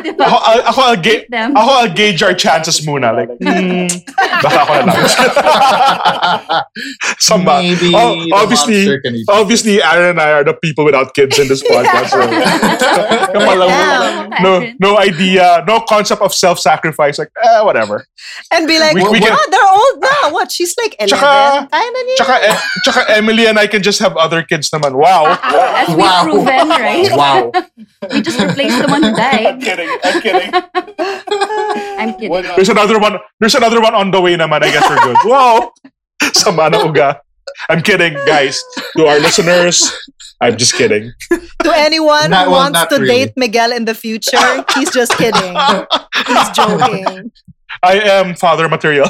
[0.00, 0.22] Diba?
[0.24, 1.52] Ako, I'll, ako, I'll ga- Them.
[1.58, 3.10] ako, I'll gauge our chances muna.
[3.12, 3.86] Like, hmm,
[4.40, 4.96] baka ako na lang.
[7.18, 7.58] Samba.
[7.60, 11.38] Maybe Oh, obviously, monster can eat- obviously, Erin and I are the people without kids
[11.38, 12.10] in this podcast.
[12.14, 12.20] So,
[13.34, 14.30] Kapala- Damn.
[14.42, 17.18] no, no idea, no concept of self-sacrifice.
[17.18, 18.06] Like, eh, whatever.
[18.52, 20.30] And be like, We- we oh, can- they're old now.
[20.32, 20.50] What?
[20.52, 21.18] She's like 11.
[21.18, 21.90] Tsaka- Kaya.
[22.16, 22.34] Tsaka,
[22.86, 24.94] tsaka Emily and I can just have other kids naman.
[24.98, 25.38] Wow.
[25.42, 26.22] As we've Wow.
[26.24, 27.10] proven, right?
[27.12, 27.52] Wow.
[28.12, 29.60] We just replaced the one who I'm died.
[29.60, 29.90] kidding.
[30.04, 30.50] I'm kidding.
[32.00, 32.30] I'm kidding.
[32.30, 33.18] What, uh, There's another one.
[33.40, 34.64] There's another one on the way naman.
[34.64, 35.18] I guess we're good.
[35.28, 35.70] Wow.
[36.32, 37.20] Sama na uga.
[37.68, 38.62] I'm kidding, guys.
[38.96, 39.92] To our listeners,
[40.40, 41.12] I'm just kidding.
[41.62, 43.26] To anyone Not- who well, wants to really.
[43.28, 45.52] date Miguel in the future, he's just kidding.
[46.26, 47.30] He's joking.
[47.84, 49.08] I am father material.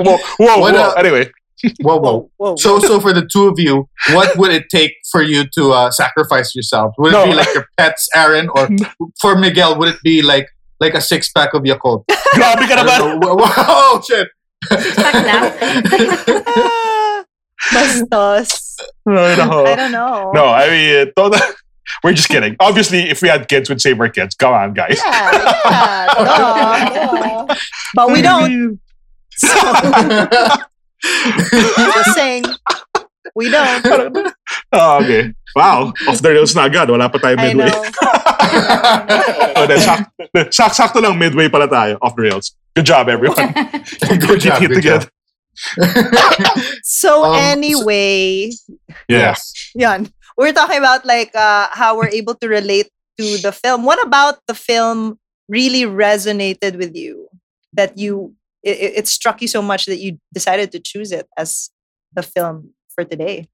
[0.00, 0.90] Whoa, whoa, What, whoa.
[0.90, 1.30] uh, Anyway,
[1.80, 2.30] whoa, whoa.
[2.36, 2.56] Whoa.
[2.56, 5.90] So, so for the two of you, what would it take for you to uh,
[5.90, 6.94] sacrifice yourself?
[6.98, 8.68] Would it be like your pets, Erin, or
[9.20, 10.48] for Miguel, would it be like
[10.80, 12.04] like a six pack of Yakult?
[12.34, 12.98] grabe ka I naman.
[12.98, 13.24] don't.
[13.24, 14.28] Oh shit!
[14.68, 16.44] Six-pack lang.
[16.46, 17.24] Ah,
[17.72, 18.76] Bastos.
[19.08, 19.64] Ay, nako.
[19.64, 20.32] I don't know.
[20.34, 21.38] No, I mean, todo-
[22.04, 22.56] we're just kidding.
[22.60, 24.34] Obviously, if we had kids, we'd save our kids.
[24.34, 25.00] Come on, guys.
[25.00, 26.14] Yeah, yeah.
[26.14, 27.54] duh, duh.
[27.94, 28.78] But we don't.
[31.04, 32.44] Just saying.
[33.34, 33.84] We don't.
[34.72, 35.32] oh, okay.
[35.56, 35.92] Wow.
[36.08, 36.88] Off the rails na agad.
[36.90, 37.68] Wala pa tayo I midway.
[37.70, 37.82] know.
[39.56, 40.10] Oh, then, sak,
[40.50, 41.98] sak, sakto lang midway pala tayo.
[42.02, 42.54] Off the rails.
[42.76, 43.50] Good job, everyone.
[44.18, 45.00] Good job, Keep it good job.
[45.02, 45.10] together.
[46.82, 48.50] So Um, anyway,
[49.08, 49.34] Yeah.
[49.74, 50.10] yan.
[50.36, 53.84] We're talking about like uh, how we're able to relate to the film.
[53.86, 57.30] What about the film really resonated with you?
[57.74, 61.26] That you it, it it struck you so much that you decided to choose it
[61.36, 61.70] as
[62.16, 63.48] the film for today.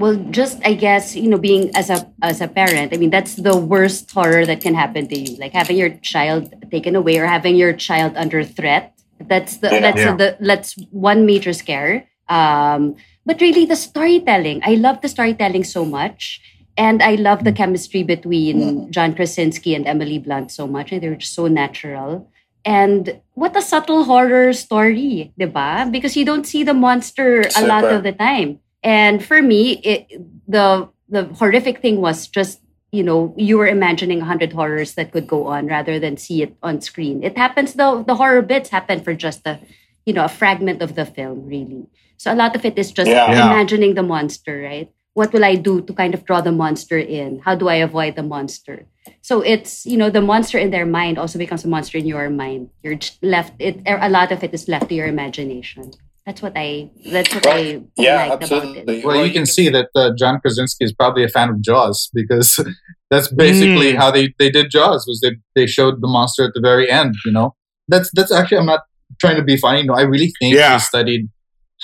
[0.00, 3.36] Well, just I guess you know, being as a as a parent, I mean, that's
[3.36, 7.26] the worst horror that can happen to you, like having your child taken away or
[7.26, 8.92] having your child under threat.
[9.20, 9.80] That's the Yeah.
[9.80, 10.16] that's Yeah.
[10.16, 12.08] the that's one major scare.
[12.28, 16.40] Um, but really, the storytelling, I love the storytelling so much,
[16.76, 20.92] and I love the chemistry between John Krasinski and Emily Blunt so much.
[20.92, 22.28] and They're just so natural.
[22.64, 25.90] And what a subtle horror story, diba?
[25.90, 28.60] Because you don't see the monster a lot of the time.
[28.82, 30.06] And for me, it,
[30.46, 35.12] the the horrific thing was just you know you were imagining a hundred horrors that
[35.12, 37.22] could go on rather than see it on screen.
[37.22, 39.58] It happens though the horror bits happen for just a
[40.06, 41.86] you know a fragment of the film really.
[42.16, 43.30] So a lot of it is just Yeah.
[43.30, 43.46] Yeah.
[43.50, 44.90] imagining the monster, right?
[45.14, 47.40] What will I do to kind of draw the monster in?
[47.44, 48.86] How do I avoid the monster?
[49.20, 52.30] So it's you know the monster in their mind also becomes a monster in your
[52.30, 52.70] mind.
[52.82, 53.52] You're left.
[53.58, 55.92] It a lot of it is left to your imagination.
[56.24, 56.88] That's what I.
[57.10, 59.04] That's what I yeah, liked about it.
[59.04, 62.60] Well, you can see that uh, John Krasinski is probably a fan of Jaws because
[63.10, 63.96] that's basically Mm.
[63.96, 67.16] how they, they did Jaws was they, they showed the monster at the very end.
[67.26, 67.56] You know,
[67.88, 68.82] that's that's actually I'm not
[69.20, 69.82] trying to be funny.
[69.82, 70.74] No, I really think Yeah.
[70.74, 71.28] he studied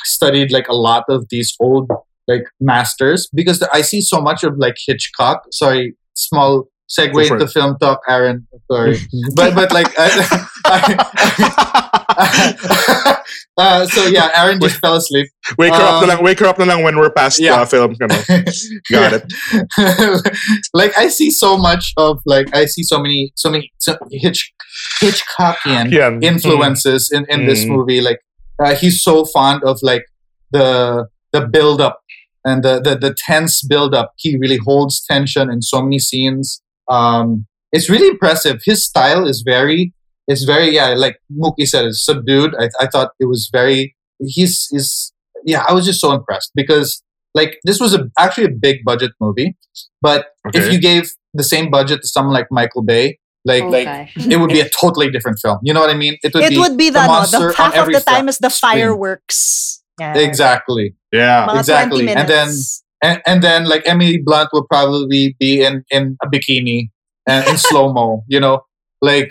[0.04, 1.90] studied like a lot of these old
[2.28, 5.42] like masters because I see so much of like Hitchcock.
[5.50, 8.46] Sorry, small segue into film talk, Erin.
[8.70, 8.98] Sorry,
[9.34, 9.88] but but like.
[9.96, 10.08] I,
[13.56, 15.28] uh, so yeah, Erin just fell asleep.
[15.56, 17.58] wake her up na Um, lang, wake her up na lang when we're past yeah.
[17.60, 17.96] the film.
[17.98, 18.22] you know.
[18.90, 19.24] Got it.
[20.74, 24.52] like I see so much of like I see so many so many so Hitch
[25.00, 26.18] Hitchcockian Yeah.
[26.20, 27.68] influences in in this Mm.
[27.68, 28.00] movie.
[28.00, 28.20] Like
[28.62, 30.04] uh, he's so fond of like
[30.50, 32.00] the the build up
[32.44, 34.12] and the, the the tense build up.
[34.16, 36.62] He really holds tension in so many scenes.
[36.90, 38.60] Um, it's really impressive.
[38.64, 39.92] His style is very
[40.28, 42.54] is very yeah like Mookie said it's subdued.
[42.58, 45.12] I I thought it was very he's is
[45.44, 47.02] yeah I was just so impressed because
[47.34, 49.56] like this was a actually a big budget movie,
[50.00, 54.10] but if you gave the same budget to someone like Michael Bay, like Oh, like-
[54.16, 55.58] it would be a totally different film.
[55.62, 56.16] You know what I mean?
[56.22, 58.22] It would It be would be the the, no, monster the half of the time
[58.24, 58.72] fra- is the screen.
[58.72, 59.82] fireworks.
[59.98, 60.16] Yeah.
[60.18, 60.94] exactly.
[61.12, 61.46] Yeah.
[61.46, 62.08] Mga exactly.
[62.08, 62.54] And then-
[63.00, 66.90] And, and then like Emily Blunt will probably be in in a bikini
[67.30, 68.24] and in slow mo.
[68.26, 68.66] You know,
[69.00, 69.30] like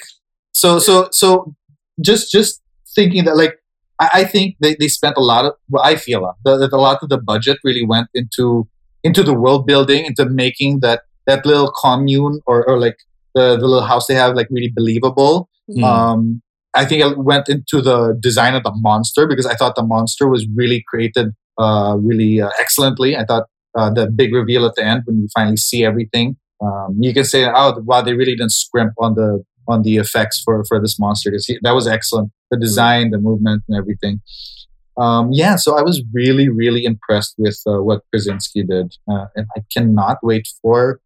[0.54, 1.54] so so so
[2.00, 2.62] just just
[2.96, 3.60] thinking that like
[4.00, 6.72] I, I think they, they spent a lot of well I feel uh, that that
[6.72, 8.70] a lot of the budget really went into
[9.04, 12.96] into the world building into making that that little commune or, or like
[13.36, 15.84] the, the little house they have like really believable Mm.
[15.84, 16.42] um,
[16.74, 20.28] I think it went into the design of the monster because I thought the monster
[20.28, 23.16] was really created uh, really uh, excellently.
[23.18, 26.98] I thought uh, the big reveal at the end when you finally see everything, um,
[27.00, 30.64] you can say, "Oh, wow, they really didn't scrimp on the on the effects for
[30.66, 32.32] for this monster because that was excellent.
[32.52, 34.22] The design, the movement, and everything."
[34.98, 39.46] Um, yeah, so I was really, really impressed with uh, what Krasinski did, uh, and
[39.56, 41.00] I cannot wait for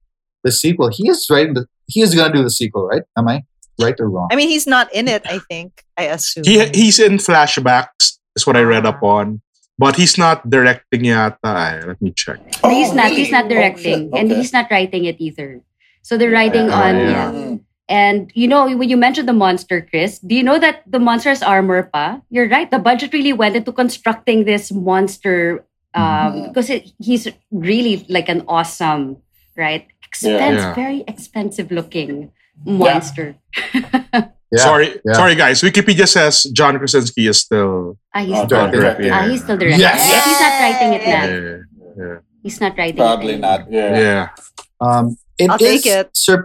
[0.45, 0.89] the sequel.
[0.91, 1.65] He is writing the.
[1.87, 3.03] He is going to do the sequel, right?
[3.17, 3.43] Am I
[3.79, 4.27] right or wrong?
[4.31, 5.23] I mean, he's not in it.
[5.25, 5.83] I think.
[5.97, 6.43] I assume.
[6.45, 8.17] He he's in flashbacks.
[8.35, 8.89] Is what I read Ah.
[8.95, 9.41] up on.
[9.77, 11.37] But he's not directing yata.
[11.43, 12.37] Ay, Let me check.
[12.63, 13.09] No, he's Oh, not.
[13.11, 15.61] He's not Oh, directing, and he's not writing it either.
[16.03, 17.09] So they're writing Ah, on yeah.
[17.09, 17.31] yeah.
[17.31, 17.59] Mm.
[17.89, 21.27] And you know when you mentioned the monster, Chris, do you know that the monster
[21.29, 22.21] has armor pa?
[22.29, 22.69] You're right.
[22.71, 26.47] The budget really went into constructing this monster um, Mhm.
[26.47, 29.17] because it, he's really like an awesome,
[29.59, 29.87] right?
[30.07, 30.73] Expense, Yeah.
[30.73, 32.31] very expensive looking
[32.65, 33.35] monster.
[34.53, 35.13] Yeah, sorry, yeah.
[35.13, 35.61] sorry guys.
[35.61, 39.11] Wikipedia says John Krasinski is still Ah, he's Oh, still, directing.
[39.11, 39.79] ah, he's still directing.
[39.79, 39.95] Yes!
[40.11, 41.23] But He's not writing it now.
[41.95, 43.71] yeah, He's not writing Probably it not.
[43.71, 43.97] Yeah.
[43.99, 44.29] yeah.
[44.81, 46.09] Um, it I'll take it.
[46.17, 46.43] sur-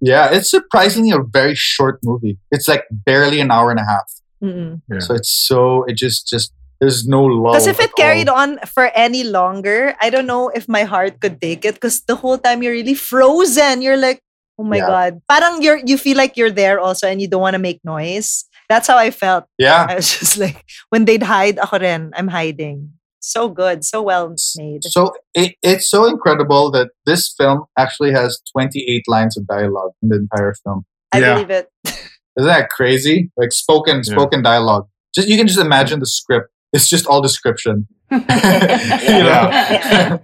[0.00, 2.38] yeah, it's surprisingly a very short movie.
[2.52, 4.06] It's like barely an hour and a half.
[4.40, 5.00] Yeah.
[5.00, 7.52] So it's so it just just there's no lull.
[7.52, 8.38] Because if it carried all.
[8.38, 11.74] on for any longer, I don't know if my heart could take it.
[11.74, 13.82] Because the whole time you're really frozen.
[13.82, 14.22] You're like,
[14.60, 14.86] oh my Yeah.
[14.92, 15.12] god.
[15.28, 18.44] Parang you're you feel like you're there also, and you don't want to make noise.
[18.68, 19.48] That's how I felt.
[19.58, 22.92] yeah, I was just like, when they'd hide, ako rin, I'm hiding.
[23.20, 24.84] So good, so well made.
[24.84, 30.08] so it, it's so incredible that this film actually has 28 lines of dialogue in
[30.08, 30.84] the entire film.
[31.12, 31.34] I Yeah.
[31.34, 31.66] believe it.
[32.38, 33.28] Isn't that crazy?
[33.36, 34.12] Like spoken Yeah.
[34.16, 34.88] spoken dialogue.
[35.14, 36.48] Just you can just imagine the script.
[36.72, 37.88] It's just all description.
[38.10, 38.18] you
[39.26, 40.20] know?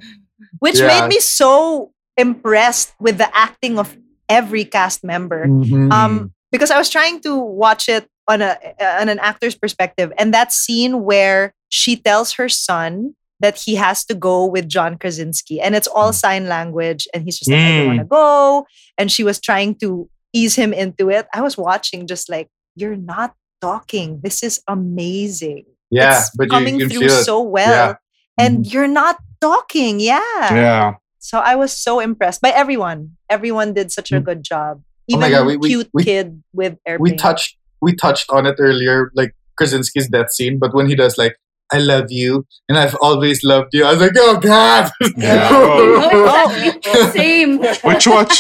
[0.61, 0.89] Which Yeah.
[0.89, 3.93] made me so impressed with the acting of
[4.29, 5.47] every cast member.
[5.47, 5.93] Mhm.
[5.93, 8.57] um because i was trying to watch it on a
[9.01, 14.03] on an actor's perspective and that scene where she tells her son that he has
[14.07, 17.69] to go with John Krasinski and it's all sign language and he's just like I
[17.69, 17.87] don't Mm.
[17.89, 22.07] want to go and she was trying to ease him into it i was watching
[22.07, 27.09] just like you're not talking this is amazing yeah, it's but coming you can through
[27.09, 27.93] feel so well Yeah.
[27.93, 28.45] Mm-hmm.
[28.45, 30.21] and you're not talking yeah
[30.55, 30.95] Yeah.
[31.27, 33.17] So I was so impressed by everyone.
[33.29, 34.25] Everyone did such a Mm.
[34.29, 34.73] good job.
[35.13, 37.13] Oh my Even God, we- we- cute we- kid with airplane.
[37.13, 40.59] we touched we touched on it earlier, like Krasinski's death scene.
[40.59, 41.35] But when he does like
[41.73, 45.49] "I love you" and I've always loved you, I was like, "Oh God!" Yeah.
[45.53, 47.11] Oh, exactly.
[47.21, 47.51] Same.
[47.91, 48.31] Which was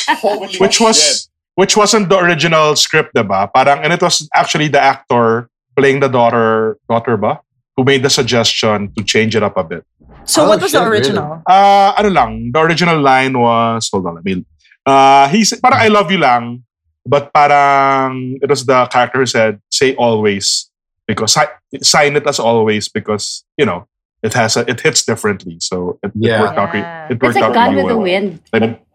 [0.62, 1.28] which was
[1.60, 3.48] which wasn't the original script, diba?
[3.54, 7.40] Parang and it was actually the actor playing the daughter daughter ba
[7.76, 9.84] who made the suggestion to change it up a bit.
[10.24, 10.98] So Oh, what was the shit, really?
[10.98, 11.42] original?
[11.46, 14.44] Uh ano lang, the original line was hold on, let me
[14.86, 16.62] Uh, he's parang I love you lang,
[17.02, 20.70] but parang it was the character who said say always
[21.10, 23.86] because si- sign it as always because you know
[24.22, 25.58] it has a, it hits differently.
[25.58, 26.38] So it, Yeah.
[26.38, 26.74] it worked out.
[26.74, 28.06] It It's worked like out Gone really with the well.
[28.06, 28.30] Wind.
[28.54, 28.85] Like,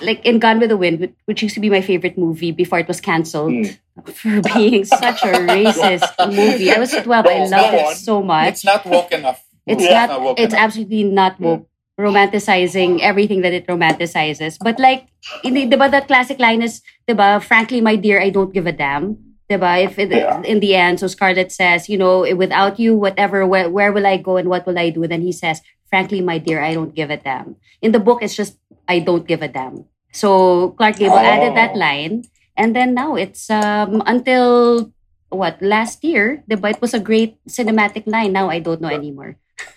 [0.00, 2.78] Like in Gone with the Wind, which- which used to be my favorite movie before
[2.78, 3.76] it was cancelled Mm.
[4.12, 6.70] for being such a racist movie.
[6.70, 7.26] I was 12.
[7.26, 7.94] I No, loved it on.
[7.94, 8.48] so much.
[8.48, 9.42] It's not woke enough.
[9.66, 10.20] It's Yeah, not.
[10.22, 10.64] woke it's enough.
[10.64, 11.66] absolutely not woke.
[11.98, 15.06] Romanticizing everything that it romanticizes, but like,
[15.44, 18.72] in the, diba, the classic line is, diba, frankly, my dear, I don't give a
[18.72, 19.16] damn.
[19.50, 20.42] Diba, if it, Yeah.
[20.42, 24.16] in the end, so Scarlett says, you know, without you, whatever, where, where will I
[24.16, 25.06] go and what will I do?
[25.06, 27.56] Then he says, frankly, my dear, I don't give a damn.
[27.80, 29.84] In the book, it's just, I don't give a damn.
[30.12, 31.78] So Clark Gable added that Oh.
[31.78, 32.24] line,
[32.56, 34.90] and then now it's um until
[35.28, 38.32] what last year, the bite was a great cinematic line.
[38.32, 39.36] Now I don't know anymore.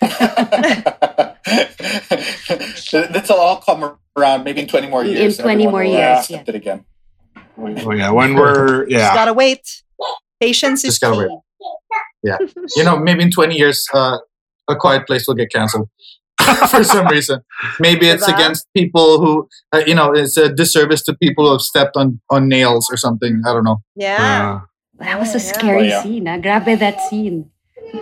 [2.92, 5.38] This will all come around maybe in 20 more years.
[5.38, 6.54] In 20 more will, years, accept yeah.
[6.54, 6.84] it again.
[7.58, 9.14] oh yeah, when we're Just yeah.
[9.14, 9.82] gotta wait.
[10.40, 11.28] Patience is Just gotta key.
[12.24, 12.66] wait.
[12.76, 14.18] You know, maybe in 20 years, uh,
[14.68, 15.88] A Quiet Place will get canceled
[16.70, 17.40] for some reason.
[17.78, 18.34] Maybe it's Diba?
[18.34, 22.20] against people who, uh, you know, it's a disservice to people who have stepped on,
[22.30, 23.42] on nails or something.
[23.46, 23.78] I don't know.
[23.96, 24.60] Yeah.
[24.62, 24.66] Uh,
[25.04, 25.52] That was a Yeah, yeah.
[25.52, 26.02] scary Oh, yeah.
[26.02, 26.28] scene.
[26.28, 26.36] Ah.
[26.38, 27.50] Grabe that scene.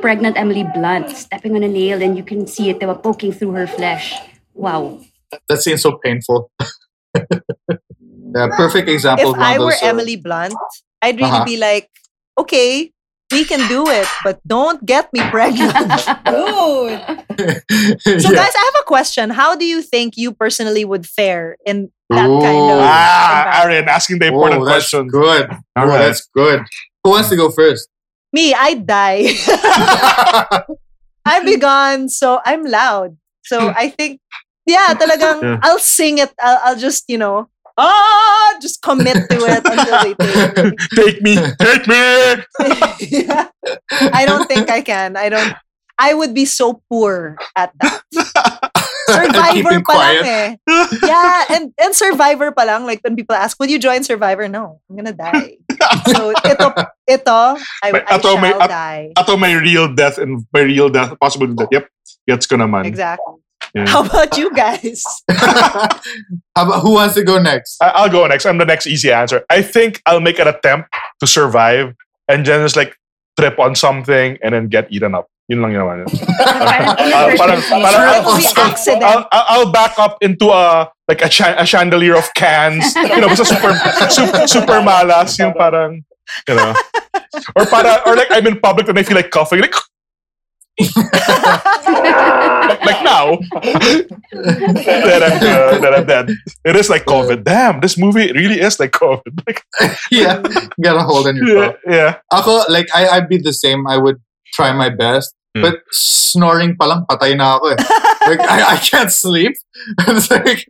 [0.02, 2.80] Pregnant Emily Blunt stepping on a nail and you can see it.
[2.80, 4.12] They were poking through her flesh.
[4.52, 5.00] Wow.
[5.48, 6.50] That seems so painful.
[7.14, 9.30] yeah, perfect example.
[9.30, 10.54] If of I of were those, uh, Emily Blunt,
[11.02, 11.44] I'd really Uh-huh.
[11.44, 11.88] be like,
[12.38, 12.92] okay,
[13.30, 15.72] we can do it, but don't get me pregnant.
[16.26, 17.00] Dude.
[18.18, 18.34] So, yeah.
[18.34, 19.30] guys, I have a question.
[19.30, 23.62] How do you think you personally would fare in that kind of ah.
[23.62, 25.12] Erin, asking the important Oh, that's questions.
[25.12, 25.50] good.
[25.76, 26.62] All oh, that's good.
[27.04, 27.88] Who wants to go first?
[28.32, 29.28] Me, I'd die.
[31.24, 33.16] I'd be gone, so I'm loud.
[33.44, 34.20] So I think,
[34.66, 35.58] yeah, talagang Yeah.
[35.62, 36.32] I'll sing it.
[36.40, 40.74] I'll, I'll just, you know, ah, just commit to it until they take me.
[40.98, 42.02] take me, take me.
[43.06, 43.48] Yeah.
[44.12, 45.16] I don't think I can.
[45.16, 45.54] I don't.
[45.98, 48.02] I would be so poor at that.
[49.08, 50.48] Survivor Keeping pa lang eh.
[51.00, 52.84] Yeah, and and Survivor pa lang.
[52.84, 55.56] Like when people ask, "Would you join Survivor?" No, I'm gonna die.
[56.12, 56.66] So ito,
[57.08, 57.38] ito,
[57.82, 59.04] I, May- I ato, shall may- at- die.
[59.16, 61.72] Ato may real death and may real death, possible death.
[61.72, 61.88] Yep,
[62.28, 62.84] gets ko naman.
[62.84, 63.37] Exactly.
[63.74, 63.86] Yeah.
[63.86, 65.04] How about you guys?
[65.30, 65.88] How
[66.56, 67.76] about, who wants to go next?
[67.82, 68.46] I- I'll go next.
[68.46, 69.44] I'm the next easy answer.
[69.50, 70.88] I think I'll make an attempt
[71.20, 71.94] to survive
[72.28, 72.96] and then just like
[73.38, 75.28] trip on something and then get eaten up.
[75.48, 76.04] Yun lang yun naman.
[76.40, 76.44] Uh.
[79.00, 82.94] I'll, I'll I'll back up into a like a, chan- a chandelier of cans.
[82.94, 83.72] You know, basta super,
[84.10, 85.38] super, super malas.
[85.38, 86.04] Yung parang,
[86.48, 86.74] you know.
[87.56, 89.60] Or para, or like I'm in public and I feel like coughing.
[89.60, 89.72] Like,
[92.84, 93.38] like now.
[94.32, 96.26] then, I'm, uh, then I'm dead.
[96.64, 97.44] It is like COVID.
[97.44, 99.32] Damn, this movie really is like COVID.
[99.48, 99.64] Like,
[100.10, 100.42] yeah,
[100.82, 101.78] got a hold on your yeah, throat.
[101.86, 102.10] yeah.
[102.32, 103.86] Ako, like, I, I'd be the same.
[103.86, 104.20] I would
[104.52, 105.34] try my best.
[105.56, 105.62] Hmm.
[105.62, 107.80] But snoring pa lang, patay na ako eh.
[108.28, 109.56] Like, I, I can't sleep.
[110.04, 110.68] it's like,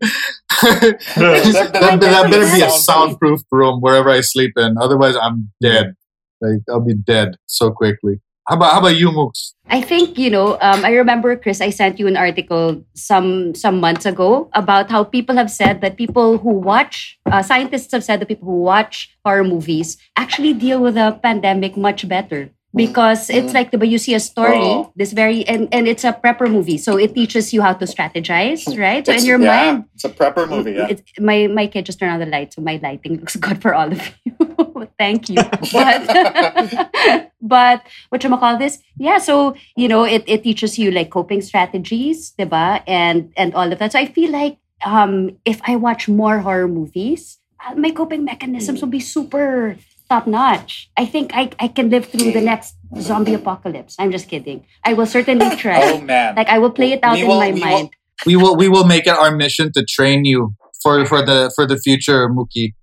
[1.19, 4.79] that, that better be a soundproof room wherever I sleep in.
[4.79, 5.99] Otherwise, I'm dead.
[6.41, 8.21] Like, I'll be dead so quickly.
[8.49, 9.53] How about, how about you, Mooks?
[9.69, 10.57] I think you know.
[10.63, 11.61] Um, I remember, Chris.
[11.61, 15.99] I sent you an article some some months ago about how people have said that
[15.99, 20.81] people who watch, uh, scientists have said that people who watch horror movies actually deal
[20.81, 24.93] with the pandemic much better because it's like the you see a story, Oh.
[24.97, 28.69] this very and and it's a prepper movie, so it teaches you how to strategize,
[28.79, 29.05] right?
[29.07, 30.89] So in your yeah, mind, It's a prepper movie, yeah.
[30.93, 33.75] it's, my my kid just turned on the light, so my lighting looks good for
[33.75, 34.37] all of you.
[34.99, 35.41] Thank you.
[35.73, 38.79] But but what you call this?
[38.99, 42.83] Yeah, so you know, it, it teaches you like coping strategies, diba?
[42.87, 43.93] And and all of that.
[43.93, 48.81] So I feel like um if I watch more horror movies, uh, my coping mechanisms
[48.81, 49.77] will be super
[50.09, 50.91] top notch.
[50.97, 53.97] I think I, I can live through the next zombie apocalypse.
[53.99, 54.65] I'm just kidding.
[54.85, 55.81] I will certainly try.
[55.93, 56.35] Oh, man.
[56.37, 57.91] Like I will play it out We in will- my we will- mind.
[58.27, 61.67] we will we will make it our mission to train you for for the for
[61.67, 62.75] the future Mookie.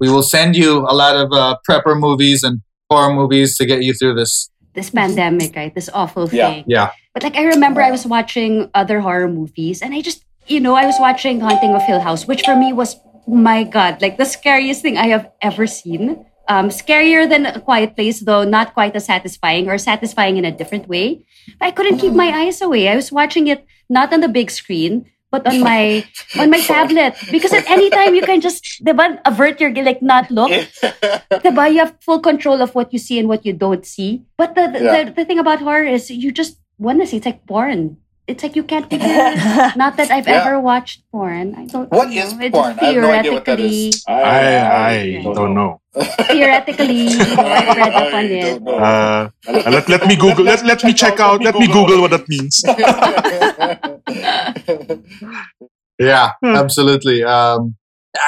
[0.00, 3.82] we will send you a lot of uh, prepper movies and horror movies to get
[3.84, 4.50] you through this.
[4.74, 5.74] This pandemic, right?
[5.74, 6.48] This awful Yeah.
[6.50, 6.64] thing.
[6.66, 6.90] Yeah.
[7.14, 10.74] But like I remember I was watching other horror movies and I just you know,
[10.74, 12.96] I was watching Haunting of Hill House, which for me was
[13.28, 16.26] my God, like the scariest thing I have ever seen.
[16.50, 20.50] Um, scarier than a quiet place, though not quite as satisfying or satisfying in a
[20.50, 21.22] different way.
[21.62, 22.90] But I couldn't keep my eyes away.
[22.90, 26.02] I was watching it not on the big screen, but on my
[26.42, 27.14] on my tablet.
[27.30, 30.50] Because at any time you can just diba, avert your like not look.
[31.46, 31.70] Diba?
[31.70, 34.26] You have full control of what you see and what you don't see.
[34.36, 35.04] But the the, Yeah.
[35.06, 38.02] the, the thing about horror is you just want to see it's like porn.
[38.30, 39.06] It's like you can't figure.
[39.76, 40.46] Not that I've Yeah.
[40.46, 41.54] ever watched porn.
[41.58, 41.90] I don't.
[41.90, 42.14] What know.
[42.22, 42.78] is It's porn?
[42.80, 45.80] I have no idea what that theoretically- I I don't know.
[46.30, 48.62] Theoretically, you know, I've read up on it.
[48.62, 49.26] Uh,
[49.74, 50.44] let, let me Google.
[50.46, 51.42] Let, let me check out.
[51.42, 52.62] Let me Google what that means.
[55.98, 56.54] Yeah, Hmm.
[56.56, 57.22] absolutely.
[57.24, 57.76] Um,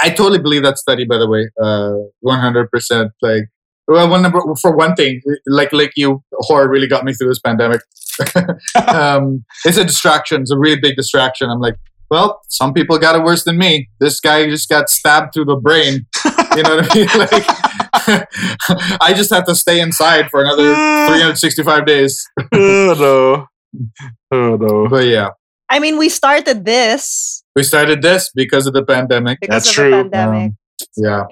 [0.03, 1.05] I totally believe that study.
[1.07, 1.49] By the way,
[2.21, 3.13] one hundred percent.
[3.23, 3.45] Like,
[3.93, 7.41] well, one number for one thing, like like you, horror really got me through this
[7.41, 7.81] pandemic.
[8.89, 10.43] um, it's a distraction.
[10.43, 11.51] It's a really big distraction.
[11.51, 11.77] I'm like,
[12.11, 13.89] well, some people got it worse than me.
[14.01, 16.07] This guy just got stabbed through the brain.
[16.55, 17.09] You know what I mean?
[17.19, 18.29] Like,
[19.01, 22.29] I just have to stay inside for another 365 days.
[22.53, 23.47] oh no.
[24.31, 24.87] Oh no.
[24.87, 25.31] But yeah,
[25.71, 29.41] I mean, we started this we started this because of the pandemic.
[29.41, 29.91] because That's of true.
[29.91, 30.53] the pandemic.
[30.53, 30.57] Um,
[30.97, 31.25] yeah,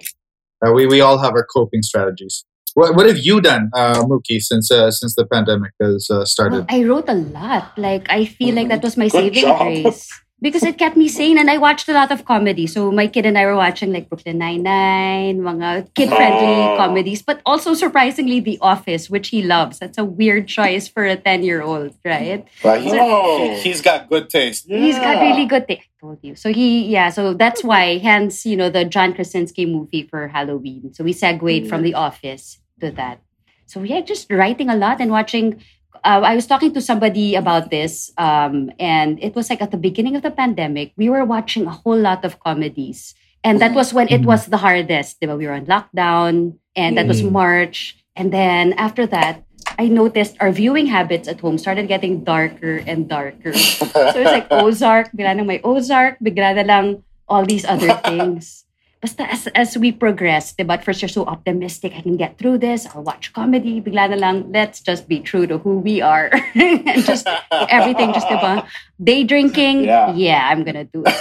[0.66, 2.44] uh, we we all have our coping strategies.
[2.74, 6.26] What what have you done, uh, Mookie, since uh, since the pandemic has uh, Well,
[6.26, 6.66] started?
[6.68, 7.76] I wrote a lot.
[7.76, 9.58] Like I feel like that was my Good saving job.
[9.60, 10.08] grace
[10.40, 12.66] because it kept me sane, and I watched a lot of comedy.
[12.66, 16.76] So my kid and I were watching like Brooklyn Nine Nine, mga kid-friendly Oh.
[16.78, 19.78] comedies, but also surprisingly The Office, which he loves.
[19.78, 22.46] That's a weird choice for a ten-year-old, right?
[22.62, 23.52] But he, Oh.
[23.60, 24.64] he's got good taste.
[24.68, 25.84] He's got really good taste.
[26.00, 26.32] I told you.
[26.36, 27.10] So he, yeah.
[27.10, 30.94] So that's why, hence, you know, the John Krasinski movie for Halloween.
[30.94, 33.20] So we segued from The Office to that.
[33.66, 35.62] So yeah, just writing a lot and watching.
[36.02, 39.76] Uh, I was talking to somebody about this, um, and it was like at the
[39.76, 43.14] beginning of the pandemic, we were watching a whole lot of comedies,
[43.44, 45.20] and that was when it was the hardest.
[45.20, 45.36] diba?
[45.36, 47.32] We were on lockdown, and that was Mm.
[47.32, 49.44] March, and then after that.
[49.78, 53.52] I noticed our viewing habits at home started getting darker and darker.
[53.56, 56.86] So it's like Ozark, bigla nang may Ozark, bigla na lang
[57.24, 58.68] all these other things.
[59.01, 62.59] Basta as, as we progress, diba, at first you're so optimistic, I can get through
[62.59, 66.28] this, I'll watch comedy, bigla na lang, let's just be true to who we are.
[66.55, 68.66] and just everything, just diba,
[69.03, 70.48] day drinking, Yeah.
[70.53, 71.16] I'm gonna do it.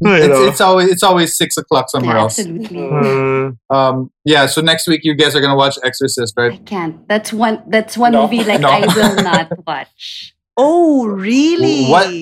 [0.00, 2.38] It's, it's always it's always six o'clock somewhere else.
[2.38, 2.86] Absolutely.
[2.88, 4.46] Uh, Um, yeah.
[4.46, 6.52] So next week you guys are gonna watch Exorcist, right?
[6.52, 7.02] I can't.
[7.08, 8.22] That's one that's one No.
[8.22, 8.68] movie like No.
[8.70, 10.34] I will not watch.
[10.56, 11.86] Oh, really?
[11.90, 12.14] What?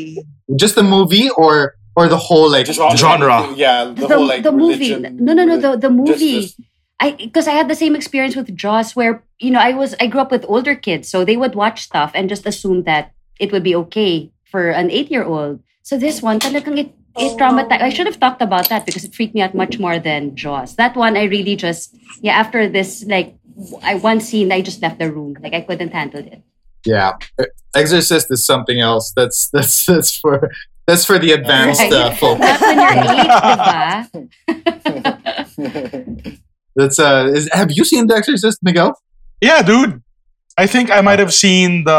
[0.56, 3.52] Just the movie or or the whole like Just all- Genre.
[3.56, 4.94] Yeah, the, The, whole like the movie.
[4.94, 6.40] religion- No, no, no, the, the just- movie.
[6.42, 6.60] just-
[6.98, 10.06] I because I had the same experience with Jaws where you know I was I
[10.06, 13.52] grew up with older kids so they would watch stuff and just assume that it
[13.52, 15.60] would be okay for an eight year old.
[15.82, 16.88] So this one talagang it
[17.20, 17.82] it oh, traumatized.
[17.84, 20.76] I should have talked about that because it freaked me out much more than Jaws.
[20.76, 21.92] That one I really just
[22.24, 23.36] yeah after this like
[23.84, 26.40] I one scene I just left the room like I couldn't handle it.
[26.86, 27.12] yeah.
[27.76, 29.12] Exorcist is something else.
[29.14, 30.48] That's that's that's for
[30.86, 31.92] that's for the advanced Right.
[31.92, 32.38] uh, folk.
[32.38, 36.38] Not when you're eight, diba?
[36.76, 37.30] That's uh.
[37.34, 39.00] Is, have you seen The Exorcist, Miguel?
[39.40, 40.02] yeah, dude.
[40.58, 41.92] I think I might have seen the.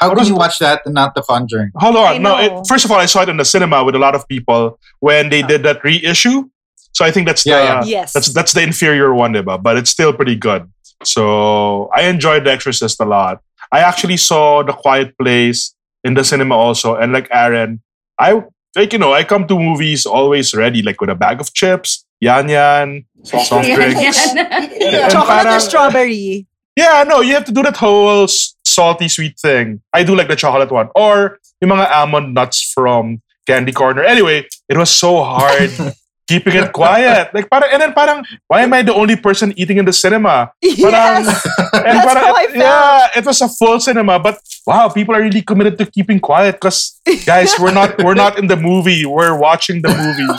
[0.00, 1.70] How What can was you watch that and not The Conjuring?
[1.76, 2.22] Hold on.
[2.22, 4.26] No, it, first of all, I saw it in the cinema with a lot of
[4.26, 6.48] people when they did that reissue.
[6.92, 8.12] So I think that's the Yeah, Yes.
[8.12, 9.62] that's that's the inferior one, diba?
[9.62, 10.68] but it's still pretty good.
[11.04, 13.42] So I enjoyed The Exorcist a lot.
[13.70, 17.80] I actually saw The Quiet Place in the cinema also, and like Erin,
[18.18, 18.42] I
[18.76, 22.04] like you know I come to movies always ready, like with a bag of chips,
[22.20, 24.34] yan yan, soft drinks.
[24.34, 25.08] yeah.
[25.08, 26.46] Chocolate or strawberry?
[26.76, 28.26] Yeah, no, you have to do that whole
[28.64, 29.82] salty sweet thing.
[29.92, 30.88] I do like the chocolate one.
[30.96, 34.02] Or yung mga almond nuts from Candy Corner.
[34.02, 35.70] Anyway, it was so hard
[36.28, 37.28] keeping it quiet.
[37.34, 40.52] Like parang, and then parang, why am I the only person eating in the cinema?
[40.62, 41.46] Parang, Yes.
[41.72, 42.56] and That's parang, how I felt.
[42.56, 46.56] yeah, it was a full cinema, but wow, people are really committed to keeping quiet
[46.60, 50.30] because guys, we're not we're not in the movie, we're watching the movie.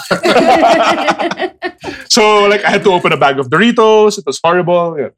[2.10, 4.18] so like I had to open a bag of Doritos.
[4.18, 4.96] It was horrible.
[4.98, 5.10] Yeah.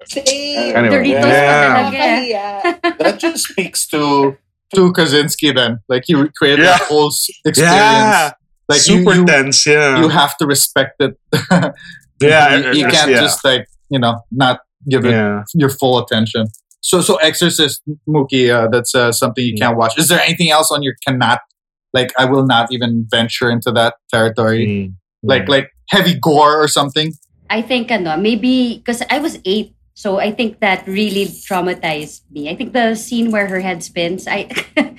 [0.76, 1.92] Anyway, Doritos yeah.
[1.92, 2.98] pa talaga.
[3.04, 4.36] that just speaks to
[4.74, 6.82] To Krasinski, then like he created Yeah.
[6.82, 7.14] that whole
[7.46, 7.62] experience.
[7.62, 8.34] Yeah,
[8.68, 9.66] Like you, super you, tense.
[9.66, 11.18] Yeah, you have to respect it.
[12.22, 13.20] Yeah, you, you can't yeah.
[13.20, 15.44] just like you know not give it yeah.
[15.54, 16.48] your full attention.
[16.86, 19.98] So, so Exorcist, Mookie, uh, that's uh, something you can't watch.
[19.98, 21.40] Is there anything else on your cannot?
[21.94, 24.68] Like, I will not even venture into that territory.
[24.68, 24.94] Mm.
[25.24, 27.14] Like, like heavy gore or something.
[27.50, 32.50] I think ano, maybe because I was eight, so I think that really traumatized me.
[32.50, 34.50] I think the scene where her head spins, I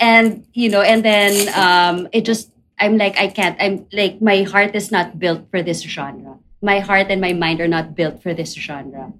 [0.00, 2.50] and you know, and then um, it just
[2.80, 3.56] I'm like I can't.
[3.60, 6.40] I'm like my heart is not built for this genre.
[6.64, 9.12] My heart and my mind are not built for this genre.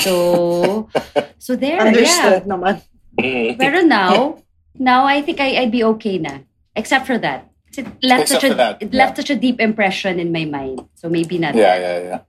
[0.00, 0.88] So,
[1.38, 2.48] so there, Understood yeah.
[2.48, 2.84] naman.
[3.16, 3.56] Mm.
[3.56, 4.40] Pero now,
[4.76, 6.44] now I think I, I'd be okay na.
[6.76, 7.48] Except for that.
[7.76, 8.98] It left Except such a for that, it yeah.
[9.04, 10.88] left such a deep impression in my mind.
[10.96, 11.54] So maybe not.
[11.54, 12.20] yeah, yeah, yeah.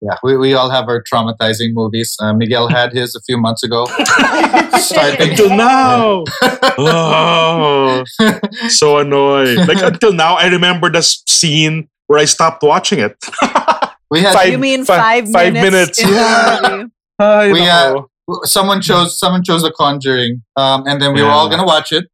[0.00, 2.16] Yeah, we, we all have our traumatizing movies.
[2.20, 3.86] Uh, Miguel had his a few months ago.
[4.78, 6.24] Starting Until now.
[6.78, 8.04] oh,
[8.68, 9.66] so annoyed.
[9.66, 13.16] Like until now, I remember the scene where I stopped watching it.
[14.10, 16.02] we had Five- you mean fi- five, five minutes?
[16.02, 16.02] minutes.
[16.02, 16.84] Yeah.
[17.18, 18.02] I We, uh,
[18.44, 22.04] someone chose someone chose The Conjuring, um, and then we were all gonna watch it.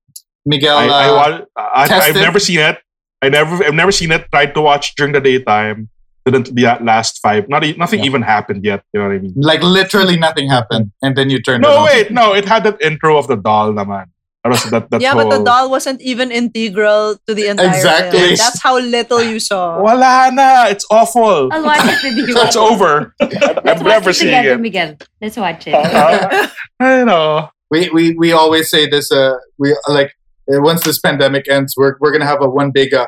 [0.47, 2.79] Miguel, I, I, uh, wa- I, test I've never seen it.
[3.21, 4.27] I never, I've never seen it.
[4.33, 5.89] Tried to watch during the daytime.
[6.25, 7.49] Didn't the last five.
[7.49, 8.07] Not e- nothing Yeah.
[8.07, 8.83] even happened yet.
[8.93, 9.35] You know what I mean?
[9.37, 11.85] like literally nothing happened, and then you turned it No, on.
[11.87, 12.33] wait, no.
[12.33, 14.07] It had that intro of the doll, naman.
[14.45, 14.91] That was that.
[14.91, 18.19] that yeah, but the doll wasn't even integral to the entire Exactly.
[18.19, 18.37] film.
[18.43, 19.81] That's how little you saw.
[19.83, 20.67] Wala na.
[20.67, 21.51] It's awful.
[21.53, 22.35] I'll watch it with you.
[22.47, 23.15] It's over.
[23.21, 23.29] I'm
[23.63, 24.61] Let's watch never it seeing together, it.
[24.61, 24.97] Miguel.
[25.21, 25.75] Let's watch it.
[25.75, 26.49] Uh,
[26.81, 27.51] I know.
[27.71, 30.11] we we we always say this uh we like
[30.53, 33.07] uh, once this pandemic ends we're we're gonna have a one big uh,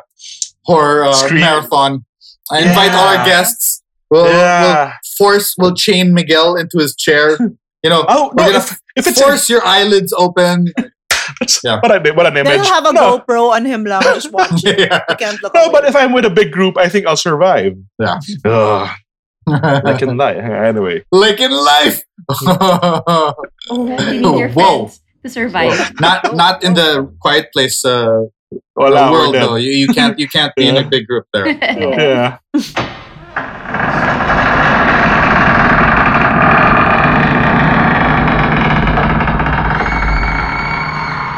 [0.65, 2.05] horror uh, marathon
[2.51, 7.39] i invite all our guests we'll, we'll force we'll chain miguel into his chair
[7.83, 8.53] you know Oh we're no!
[8.53, 10.69] gonna If, if it's force your eyelids open
[11.65, 11.81] yeah.
[11.81, 12.57] what an what an Then image.
[12.59, 14.03] you'll have a no, GoPro on him lang.
[14.03, 14.79] Just watch it.
[14.79, 15.73] yeah You can't look no, away.
[15.73, 17.73] but if I'm with a big group, I think I'll survive.
[17.99, 18.21] Yeah.
[18.45, 18.91] Ugh,
[19.49, 20.35] I can lie.
[20.35, 21.05] Anyway.
[21.11, 22.03] like in life
[23.71, 24.89] You need your Whoa.
[24.89, 25.93] friends to survive.
[26.01, 28.25] not not in the quiet place uh
[28.77, 31.47] Wala, we're world though you, you can't you can't be in a big group there
[31.49, 32.39] Yeah.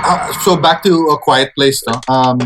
[0.08, 2.00] Uh, so back to a quiet place though.
[2.14, 2.38] um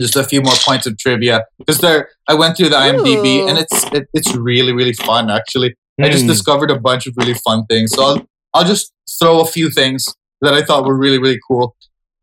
[0.00, 3.48] just a few more points of trivia because there i went through the imdb Ooh.
[3.48, 6.28] and it's it, it's really really fun actually i just Mm.
[6.28, 10.06] discovered a bunch of really fun things so I'll, I'll just throw a few things
[10.40, 11.74] that i thought were really really cool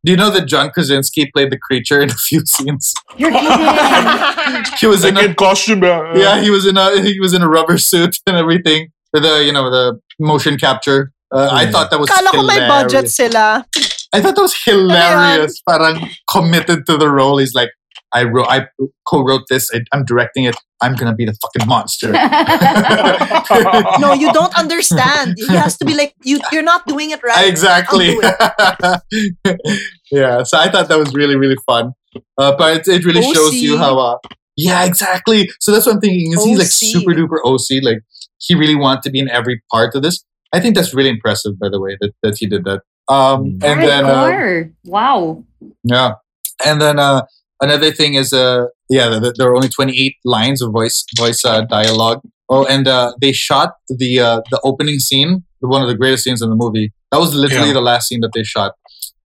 [0.05, 4.63] do you know that john krasinski played the creature in a few scenes You're kidding.
[4.79, 5.83] he was in Like a costume.
[5.83, 9.23] uh, yeah he was in a he was in a rubber suit and everything with
[9.23, 11.71] the you know the motion capture uh, I Mm.
[11.73, 12.73] thought that was Kala ko may hilarious.
[12.73, 13.65] budget sila.
[14.15, 15.61] I thought that was hilarious.
[15.69, 17.37] Parang committed to the role.
[17.37, 17.69] He's like,
[18.13, 18.67] I wrote, I
[19.07, 19.69] co-wrote this.
[19.73, 20.55] I, I'm directing it.
[20.81, 22.13] I'm gonna be the fucking monster.
[23.99, 25.35] No, you don't understand.
[25.37, 27.47] He has to be like, you, you're not doing it right.
[27.49, 28.15] exactly.
[28.21, 29.01] I'll
[30.11, 30.43] yeah.
[30.43, 31.93] So I thought that was really really fun.
[32.37, 33.99] Uh, but it, it really shows you how.
[33.99, 34.17] Uh,
[34.55, 35.49] yeah, exactly.
[35.59, 36.33] So that's what I'm thinking.
[36.33, 37.83] Is he like super duper OC?
[37.83, 37.99] Like
[38.37, 40.23] he really wanted to be in every part of this.
[40.53, 42.81] I think that's really impressive, by the way, that, that he did that.
[43.07, 45.43] Um, and then uh, wow.
[45.83, 46.13] Yeah,
[46.65, 47.23] and then uh,
[47.61, 51.43] another thing is uh, yeah, th- there are only twenty eight lines of voice voice
[51.45, 52.21] uh, dialogue.
[52.51, 56.41] Oh, and uh, they shot the uh, the opening scene, one of the greatest scenes
[56.41, 56.91] in the movie.
[57.11, 57.73] That was literally Yeah.
[57.73, 58.73] the last scene that they shot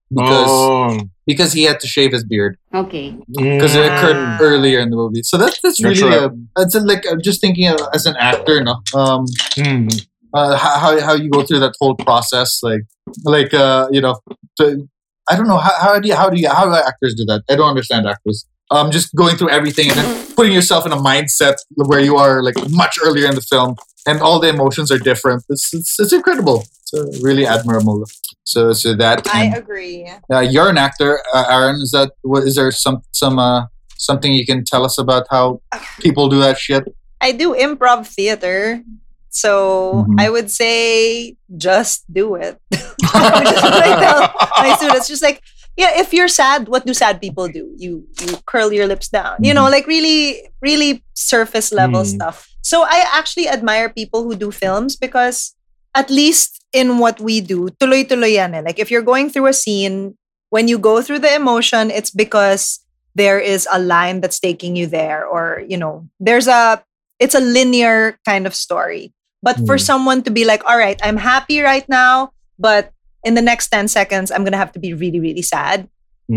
[0.09, 0.99] because oh.
[1.25, 3.15] because he had to shave his beard Okay.
[3.27, 4.37] because it occurred Ah.
[4.41, 5.23] earlier in the movie.
[5.23, 6.31] So that's that's That's really right.
[6.31, 9.25] a, that's a, like I'm just thinking uh, as an actor, no, um,
[9.57, 10.05] Mm.
[10.33, 12.83] uh, how how how you go through that whole process, like
[13.23, 14.19] like uh, you know,
[14.59, 14.87] to,
[15.29, 17.43] I don't know how how do you how do you how do actors do that?
[17.49, 18.45] I don't understand actors.
[18.71, 22.41] Um, just going through everything and then putting yourself in a mindset where you are
[22.41, 23.75] like much earlier in the film,
[24.07, 25.43] and all the emotions are different.
[25.49, 26.65] It's it's, it's incredible.
[26.81, 28.05] It's really admirable.
[28.43, 30.07] So so that I and, agree.
[30.31, 31.75] uh, you're an actor, uh, Erin.
[31.81, 32.43] Is that what?
[32.43, 33.65] Is there some some uh
[33.97, 35.61] something you can tell us about how
[35.99, 36.83] people do that shit?
[37.21, 38.83] I do improv theater.
[39.29, 40.21] So Mhm.
[40.21, 42.59] I would say just do it.
[43.01, 44.21] Which is what I tell
[44.59, 45.07] my students.
[45.07, 45.41] Just like,
[45.77, 47.73] yeah, if you're sad, what do sad people do?
[47.77, 49.37] You you curl your lips down.
[49.43, 52.07] You know, like really, really surface level Mm.
[52.15, 52.47] stuff.
[52.61, 55.53] So I actually admire people who do films because
[55.93, 58.61] at least in what we do, tuloy-tuloy yan eh.
[58.61, 60.17] Like if you're going through a scene,
[60.49, 62.79] when you go through the emotion, it's because
[63.15, 66.83] there is a line that's taking you there, or you know, there's a
[67.19, 69.13] it's a linear kind of story.
[69.43, 69.85] But for Mm.
[69.87, 72.91] someone to be like, all right, I'm happy right now, but
[73.23, 75.89] in the next 10 seconds, I'm gonna have to be really, really sad.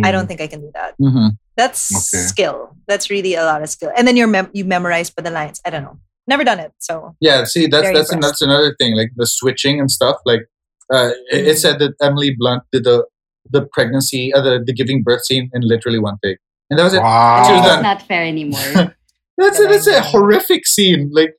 [0.05, 0.95] I don't think I can do that.
[1.01, 1.29] Mm-hmm.
[1.57, 2.23] That's Okay.
[2.27, 2.77] skill.
[2.87, 3.91] That's really a lot of skill.
[3.97, 5.63] And then you're mem- you memorize by the lines.
[5.65, 5.99] I don't know.
[6.27, 6.73] Never done it.
[6.79, 8.21] So Yeah, see, that's that's impressed.
[8.21, 10.17] that's another thing, like the switching and stuff.
[10.27, 10.43] Like,
[10.93, 11.59] uh, it, it Mm.
[11.59, 13.07] said that Emily Blunt did the
[13.51, 16.37] the pregnancy, uh, the the giving birth scene in literally one take,
[16.69, 16.99] and that was it.
[16.99, 17.83] She was That's done.
[17.83, 18.95] not fair anymore.
[19.39, 21.11] That's a, that's a horrific scene.
[21.15, 21.35] Like,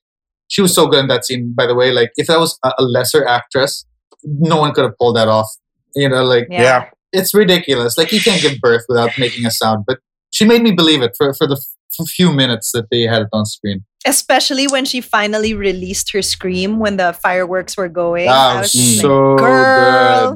[0.47, 1.53] she was so good in that scene.
[1.55, 3.85] By the way, like if that was a, a lesser actress,
[4.23, 5.49] no one could have pulled that off.
[5.95, 6.61] You know, like yeah.
[6.61, 6.89] Yeah.
[7.13, 7.97] it's ridiculous.
[7.97, 9.99] Like you can't give birth without making a sound, but
[10.31, 13.27] she made me believe it for for the f- few minutes that they had it
[13.33, 13.83] on screen.
[14.05, 18.27] Especially when she finally released her scream when the fireworks were going.
[18.27, 20.31] That I was was just so like, girl,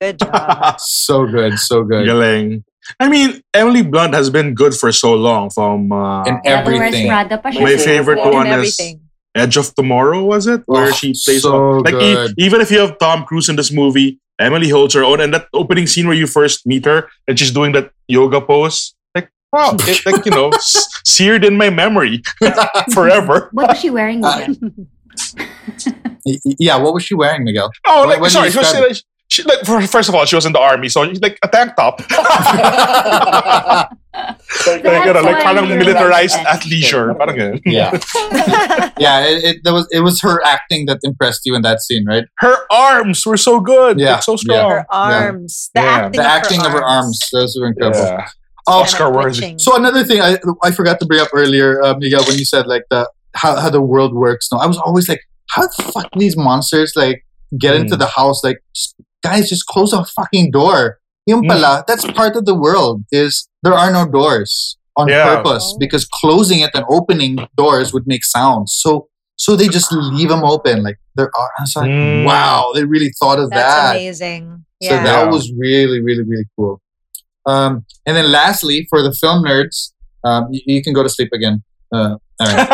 [0.00, 0.18] good.
[0.18, 0.76] good job.
[0.80, 2.06] So good, so good.
[2.06, 2.64] Galing.
[3.00, 5.50] I mean, Emily Blunt has been good for so long.
[5.50, 7.08] From uh, And everything.
[7.08, 7.62] Prada pa siya.
[7.62, 9.00] My favorite one is everything.
[9.34, 10.62] Edge of Tomorrow, was it?
[10.66, 13.72] Where Oh, she plays so like e- even if you have Tom Cruise in this
[13.72, 17.38] movie, Emily holds her own, and that opening scene where you first meet her and
[17.38, 22.22] she's doing that yoga pose, like wow, it, like you know, seared in my memory
[22.94, 23.48] forever.
[23.52, 24.88] What was she wearing again?
[26.26, 27.70] Y- y- Yeah, what was she wearing, Miguel?
[27.86, 29.02] Oh, When- like when sorry, you she was, describe like,
[29.34, 31.74] she, like first of all, she was in the army, so she's like a tank
[31.76, 32.00] top.
[32.10, 32.18] like,
[34.84, 37.16] like, you know, like why parang militarized like athleisure.
[37.18, 37.60] Parang ganun.
[37.66, 37.90] yeah,
[38.98, 39.26] yeah.
[39.26, 42.24] It, it, that was it was her acting that impressed you in that scene, right?
[42.38, 43.98] Her arms were so good.
[43.98, 44.36] Yeah, like, so yeah.
[44.36, 44.70] strong.
[44.70, 45.70] her arms.
[45.74, 45.86] The Yeah.
[45.90, 47.98] acting, The of, acting her of her arms, those were incredible.
[48.00, 48.26] Yeah.
[48.66, 49.38] Oh, Oscar worthy.
[49.38, 49.58] twitching.
[49.58, 52.66] So another thing I I forgot to bring up earlier, uh, Miguel, when you said
[52.66, 54.48] like the how, how the world works.
[54.52, 55.20] No, I was always like,
[55.50, 57.24] how the fuck these monsters like
[57.58, 57.80] get Mm.
[57.80, 58.42] into the house?
[58.44, 58.94] Like, just-
[59.24, 61.00] guys, just close a fucking door.
[61.26, 61.48] Yung Mm.
[61.50, 62.96] pala, that's part of the world.
[63.10, 65.24] Is there are no doors on Yeah.
[65.30, 65.78] purpose Oh.
[65.80, 68.70] because closing it and opening doors would make sounds.
[68.84, 70.84] So so they just leave them open.
[70.86, 71.50] Like there are.
[71.58, 72.22] I was like, Mm.
[72.30, 73.96] wow, they really thought of That's that.
[73.96, 74.44] amazing.
[74.84, 76.78] So that was really, really, really cool.
[77.46, 77.72] Um,
[78.06, 79.90] and then lastly, for the film nerds,
[80.28, 81.64] um, you, you can go to sleep again.
[81.92, 82.68] Uh, all right.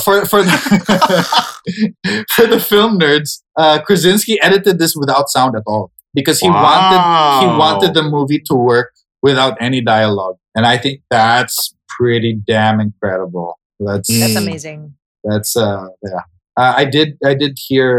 [0.06, 0.56] For, for, for, the,
[2.34, 5.84] for the film nerds, uh, Krasinski edited this without sound at all
[6.18, 7.00] because he wanted
[7.40, 8.88] he wanted the movie to work
[9.22, 11.58] without any dialogue, and I think that's
[11.96, 13.48] pretty damn incredible.
[13.86, 14.42] That's That's Mm.
[14.44, 14.80] amazing.
[15.28, 16.22] that's uh yeah.
[16.60, 17.90] Uh, I did I did hear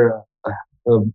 [0.47, 1.13] uh, um,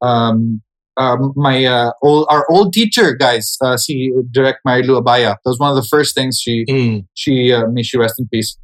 [0.00, 0.62] um
[0.96, 5.36] um, my uh, old our old teacher guys uh, see direct Marilou Abaya.
[5.44, 7.06] That was one of the first things she Mm.
[7.14, 8.56] she uh, may she rest in peace.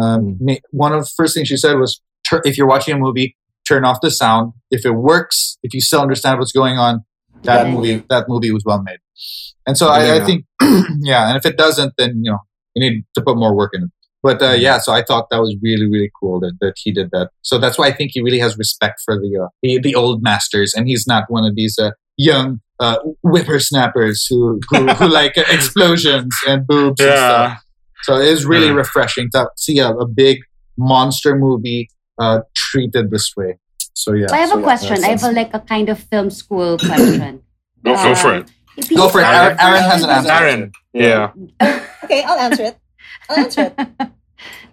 [0.00, 2.00] Um, may, one of the first things she said was,
[2.48, 3.36] if you're watching a movie,
[3.68, 4.52] turn off the sound.
[4.70, 7.04] If it works, if you still understand what's going on,
[7.44, 7.72] that Yeah.
[7.72, 8.98] movie that movie was well made.
[9.66, 10.44] And so I, I think,
[11.00, 11.28] yeah.
[11.28, 12.38] And if it doesn't, then you know
[12.74, 13.90] you need to put more work in it.
[14.22, 17.10] But uh, yeah, so I thought that was really really cool that, that he did
[17.12, 17.30] that.
[17.42, 20.22] So that's why I think he really has respect for the uh, the, the old
[20.22, 22.98] masters, and he's not one of these uh, young uh,
[23.46, 27.50] whippersnappers who who, who like explosions and boobs and stuff.
[27.50, 27.56] Yeah.
[28.02, 28.74] So it is really Yeah.
[28.74, 30.38] refreshing to see a, a big
[30.76, 31.88] monster movie
[32.18, 33.58] uh, treated this way.
[33.94, 34.26] So yeah.
[34.32, 35.04] I have so a yeah, question.
[35.04, 37.42] I have a, like a kind of film school question.
[37.84, 38.50] Go, go for it.
[38.94, 39.24] Go for it.
[39.24, 40.32] Erin, Erin has an answer.
[40.32, 40.72] Erin.
[40.92, 41.32] Yeah.
[42.04, 42.76] Okay, I'll answer it.
[43.30, 43.86] I'll answer it.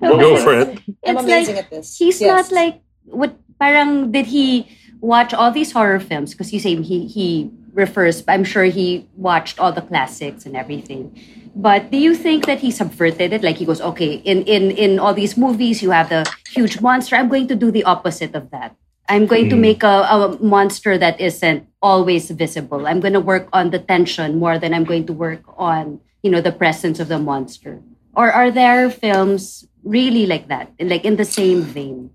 [0.01, 0.67] No, Go it's- for it.
[1.05, 1.95] I'm It's amazing like at this.
[1.97, 2.49] he's Yes.
[2.49, 3.37] not like what.
[3.59, 4.65] Parang did he
[4.99, 6.31] watch all these horror films?
[6.33, 8.21] Because you say he he refers.
[8.27, 11.15] I'm sure he watched all the classics and everything.
[11.55, 13.41] But do you think that he subverted it?
[13.41, 17.15] Like he goes, okay, in in in all these movies, you have the huge monster.
[17.15, 18.75] I'm going to do the opposite of that.
[19.09, 19.65] I'm going to Mm.
[19.73, 22.85] make a, a monster that isn't always visible.
[22.85, 26.29] I'm going to work on the tension more than I'm going to work on you
[26.29, 27.81] know the presence of the monster.
[28.13, 32.11] Or are there films really like that, like in the same vein?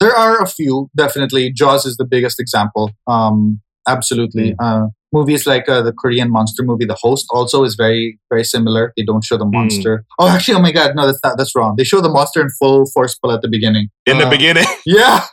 [0.00, 1.52] There are a few, definitely.
[1.52, 2.90] Jaws is the biggest example.
[3.06, 4.54] Um, absolutely.
[4.58, 8.92] Uh, movies like uh, the Korean monster movie, The Host, also is very, very similar.
[8.96, 10.04] They don't show the monster.
[10.18, 11.36] Oh, actually, oh my God, no, that's not.
[11.36, 11.74] That's wrong.
[11.76, 13.88] They show the monster in full force pull at the beginning.
[14.06, 14.64] In the Uh, beginning.
[14.86, 15.24] yeah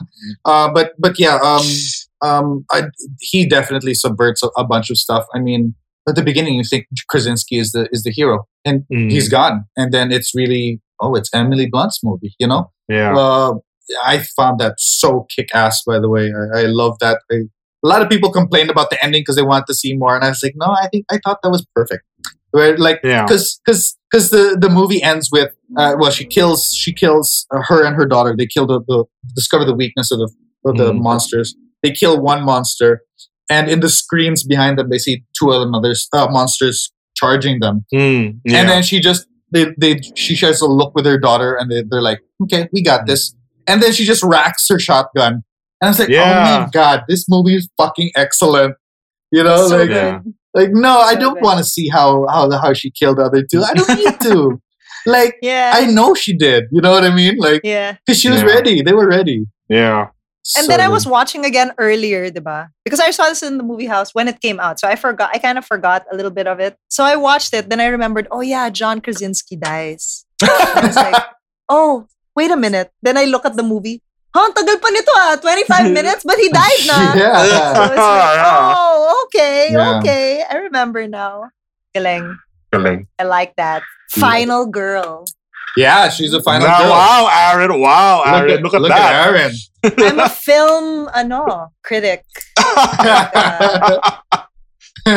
[0.46, 1.66] uh, but but yeah um
[2.22, 2.84] um I,
[3.22, 5.76] he definitely subverts a, a bunch of stuff i mean
[6.10, 9.12] at the beginning you think krasinski is the is the hero and Mm.
[9.12, 13.16] he's gone and then it's really oh it's emily blunt's movie you know Yeah.
[13.16, 13.54] uh,
[14.04, 17.36] i found that so kick-ass by the way i, I love that I,
[17.88, 20.24] a lot of people complained about the ending because they wanted to see more and
[20.28, 22.04] i was like no i think i thought that was perfect
[22.52, 23.24] where like Yeah.
[23.26, 25.50] because because because the the movie ends with
[25.82, 29.00] uh, well she kills she kills uh, her and her daughter they kill the, the
[29.40, 30.30] discover the weakness of the
[30.70, 31.02] of the Mhm.
[31.08, 32.92] monsters they kill one monster
[33.56, 36.78] and in the screens behind them they see two other mothers uh, monsters
[37.22, 38.58] charging them Mm, yeah.
[38.60, 39.22] and then she just
[39.54, 42.82] they, they she shares a look with her daughter and they, they're like okay we
[42.92, 43.22] got this
[43.70, 45.44] and then she just racks her shotgun
[45.82, 46.14] and i was like oh
[46.64, 48.76] my god this movie is fucking excellent
[49.32, 50.20] you know So like yeah.
[50.54, 53.62] like no, I don't want to see how how how she killed the other two.
[53.62, 54.62] I don't need to.
[55.06, 55.74] like Yeah.
[55.76, 56.66] I know she did.
[56.72, 57.36] You know what I mean?
[57.38, 57.98] Like yeah.
[58.06, 58.48] because she was Yeah.
[58.56, 58.82] ready.
[58.82, 59.46] They were ready.
[59.68, 60.08] Yeah.
[60.56, 62.70] And So then I was watching again earlier, diba?
[62.86, 64.80] Because I saw this in the movie house when it came out.
[64.80, 66.78] So I forgot, I kind of forgot a little bit of it.
[66.88, 67.68] So I watched it.
[67.68, 70.24] Then I remembered, oh yeah, John Krasinski dies.
[70.42, 71.20] I was like,
[71.70, 72.92] oh, wait a minute.
[73.04, 74.02] Then I look at the movie.
[74.38, 75.34] Huh, ang tagal pa nito ah.
[75.42, 76.94] 25 minutes, but he died na.
[77.10, 77.42] So yeah.
[77.90, 77.98] it's like,
[78.78, 79.98] oh, okay, Yeah.
[79.98, 80.46] okay.
[80.46, 81.50] I remember now.
[81.98, 82.38] Galing.
[82.70, 83.10] Galing.
[83.18, 83.82] I like that.
[84.14, 85.26] Final girl.
[85.74, 86.90] yeah, she's a final Now, girl.
[86.94, 87.22] wow,
[87.54, 87.82] Erin.
[87.82, 88.54] Wow, Look Erin.
[88.54, 89.10] at, Look at look that.
[89.10, 89.54] at Erin.
[90.06, 92.22] I'm a film, ano, critic.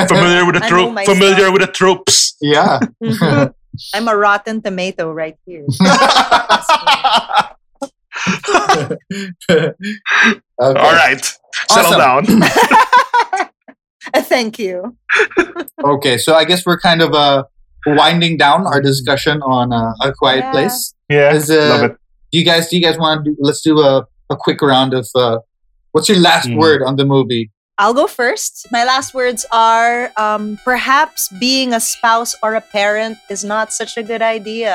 [0.09, 1.05] familiar with the I know trope.
[1.05, 2.37] Familiar with the tropes.
[2.41, 2.81] yeah.
[3.03, 3.53] Mhm.
[3.95, 5.65] I'm a rotten tomato right here.
[9.51, 9.73] Okay.
[10.59, 11.25] All right.
[11.71, 12.39] Settle Awesome.
[12.41, 12.51] down.
[14.25, 14.97] Thank you.
[15.83, 17.45] Okay, so I guess we're kind of uh,
[17.87, 20.51] winding down our discussion on uh, a quiet Yeah.
[20.53, 20.95] place.
[21.09, 21.39] yeah.
[21.49, 21.97] Uh, Love it.
[22.33, 22.69] Do you guys?
[22.69, 23.37] Do you guys want to do?
[23.41, 25.09] Let's do a, a quick round of.
[25.15, 25.39] Uh,
[25.93, 26.59] what's your last Mm.
[26.59, 27.51] word on the movie?
[27.79, 28.67] I'll go first.
[28.71, 33.97] My last words are um, perhaps being a spouse or a parent is not such
[33.97, 34.75] a good idea.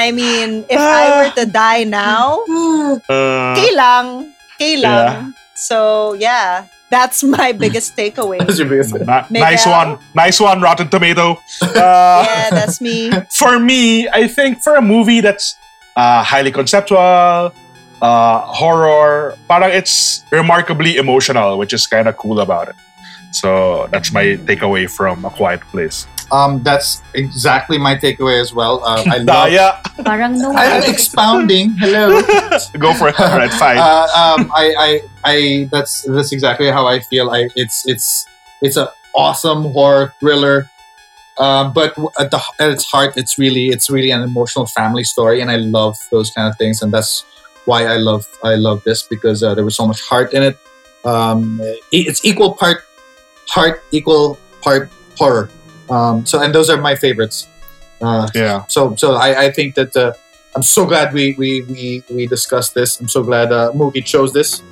[0.00, 2.40] I mean, if I were to die now,
[3.04, 5.34] Uh, kailang, kailang.
[5.54, 8.40] So yeah, that's my biggest takeaway.
[8.40, 8.96] That's your biggest.
[9.04, 9.98] na- nice one.
[10.16, 11.36] Nice one, Rotten Tomato.
[11.60, 13.12] Uh, yeah, that's me.
[13.40, 15.54] for me, I think for a movie that's
[15.96, 17.52] uh, highly conceptual,
[18.00, 22.76] uh, horror, parang it's remarkably emotional, which is kind of cool about it.
[23.32, 26.06] So that's my takeaway from A Quiet Place.
[26.32, 28.84] Um, that's exactly my takeaway as well.
[28.84, 29.48] Uh, I love.
[29.50, 31.70] Daya, Parang no I'm expounding.
[31.70, 32.22] Hello.
[32.78, 33.18] go for it.
[33.18, 33.78] All right, fine.
[33.78, 35.68] Uh, um, I, I, I.
[35.70, 37.30] That's that's exactly how I feel.
[37.30, 37.48] I.
[37.56, 38.26] It's it's
[38.62, 40.70] it's a awesome horror thriller.
[41.38, 45.40] Um, but at the at its heart, it's really it's really an emotional family story,
[45.40, 47.24] and I love those kind of things, and that's
[47.64, 50.58] why I love I love this because uh, there was so much heart in it.
[51.04, 51.60] Um,
[51.92, 52.84] it's equal part
[53.48, 55.50] heart, equal part horror.
[55.90, 57.48] Um, so, and those are my favorites.
[58.00, 58.64] Uh, yeah.
[58.66, 60.12] so so I, I think that uh,
[60.54, 62.98] I'm so glad we we, we we discussed this.
[63.00, 64.62] I'm so glad uh, Mookie chose this.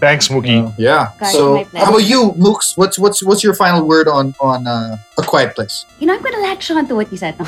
[0.00, 0.66] Thanks, Mookie.
[0.66, 1.12] Uh, yeah.
[1.18, 2.76] Guys, so how about you, Mooks?
[2.76, 5.86] What's what's what's your final word on on uh, a quiet place?
[6.00, 7.36] You know, I'm gonna latch on to what you said.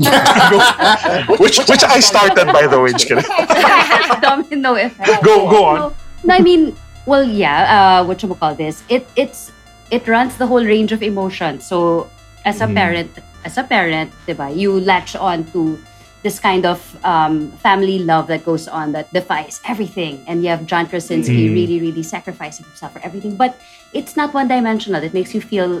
[1.38, 2.92] Which which I started by the way.
[2.92, 3.24] Just kidding.
[4.22, 5.22] Domino effect.
[5.24, 5.76] Go go on.
[5.76, 5.94] No,
[6.24, 8.00] no, I mean, well, yeah.
[8.00, 8.82] Uh, what you call this?
[8.88, 9.52] It it's
[9.90, 11.66] it runs the whole range of emotions.
[11.66, 12.08] So
[12.44, 12.74] as a Mhm.
[12.74, 13.10] parent,
[13.44, 15.78] as a parent, diba, you latch on to
[16.22, 20.20] this kind of um, family love that goes on that defies everything.
[20.28, 21.54] And you have John Krasinski Mhm.
[21.54, 23.36] really, really sacrificing himself for everything.
[23.36, 23.56] But
[23.96, 25.02] it's not one dimensional.
[25.02, 25.80] It makes you feel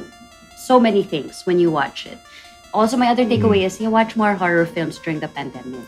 [0.56, 2.16] so many things when you watch it.
[2.72, 5.84] Also, my other takeaway is you watch more horror films during the pandemic.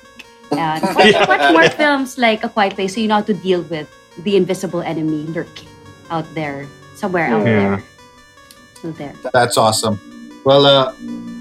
[0.53, 3.63] Uh, watch, watch more films like A Quiet Place so you know how to deal
[3.73, 3.89] with
[4.21, 5.69] the invisible enemy lurking
[6.11, 7.57] out there, somewhere out Yeah.
[7.57, 7.77] there.
[8.83, 9.15] So there.
[9.33, 10.01] That's awesome.
[10.45, 10.93] Well, uh,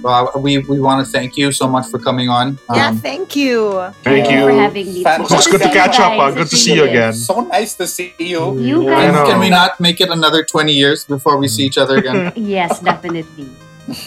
[0.05, 2.59] uh, we we want to thank you so much for coming on.
[2.73, 3.71] yeah, Um, thank you.
[4.05, 4.45] Thank Thank you you.
[4.45, 5.03] for having me.
[5.03, 5.37] Fantastic.
[5.37, 6.13] It's good to catch up.
[6.19, 7.13] Uh, good to see you again.
[7.13, 8.57] So nice to see you.
[8.59, 9.09] You guys.
[9.09, 12.31] and can we not make it another 20 years before we see each other again?
[12.35, 13.49] Yes, definitely.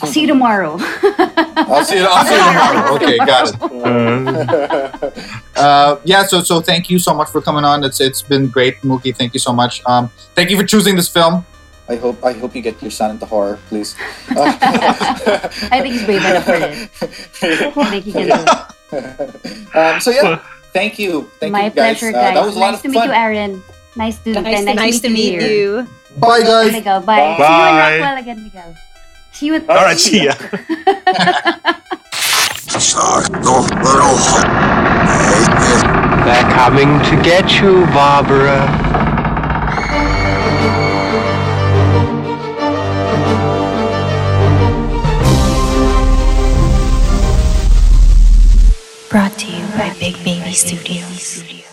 [0.01, 0.79] I'll see you tomorrow.
[1.59, 2.07] I'll see you.
[2.09, 2.95] I'll see you tomorrow.
[2.97, 3.55] okay, got it.
[3.61, 5.11] Uh,
[5.57, 7.85] Uh, yeah, so so thank you so much for coming on.
[7.85, 9.15] It's it's been great, Mookie.
[9.15, 9.83] Thank you so much.
[9.87, 11.47] Um, thank you for choosing this film.
[11.89, 13.95] I hope I hope you get your son into horror, please.
[14.31, 16.89] I think he's brave enough for it.
[17.77, 18.35] I think he can do
[19.79, 20.39] um, so yeah,
[20.73, 21.99] thank you, thank My you guys.
[21.99, 23.09] pleasure, Uh, that was a lot nice of to meet fun.
[23.09, 23.63] you, Erin.
[23.97, 25.51] Nice to, Nice, nice, nice to meet here.
[25.51, 25.89] you.
[26.17, 26.73] Bye, guys.
[26.73, 27.17] Miguel, bye.
[27.17, 27.99] See you in Bye.
[27.99, 28.77] Rockwell again, Miguel.
[29.33, 30.35] See you in all right, see ya.
[36.25, 38.67] They're coming to get you, Barbara.
[49.15, 51.64] Brought to you by Big Baby Studios.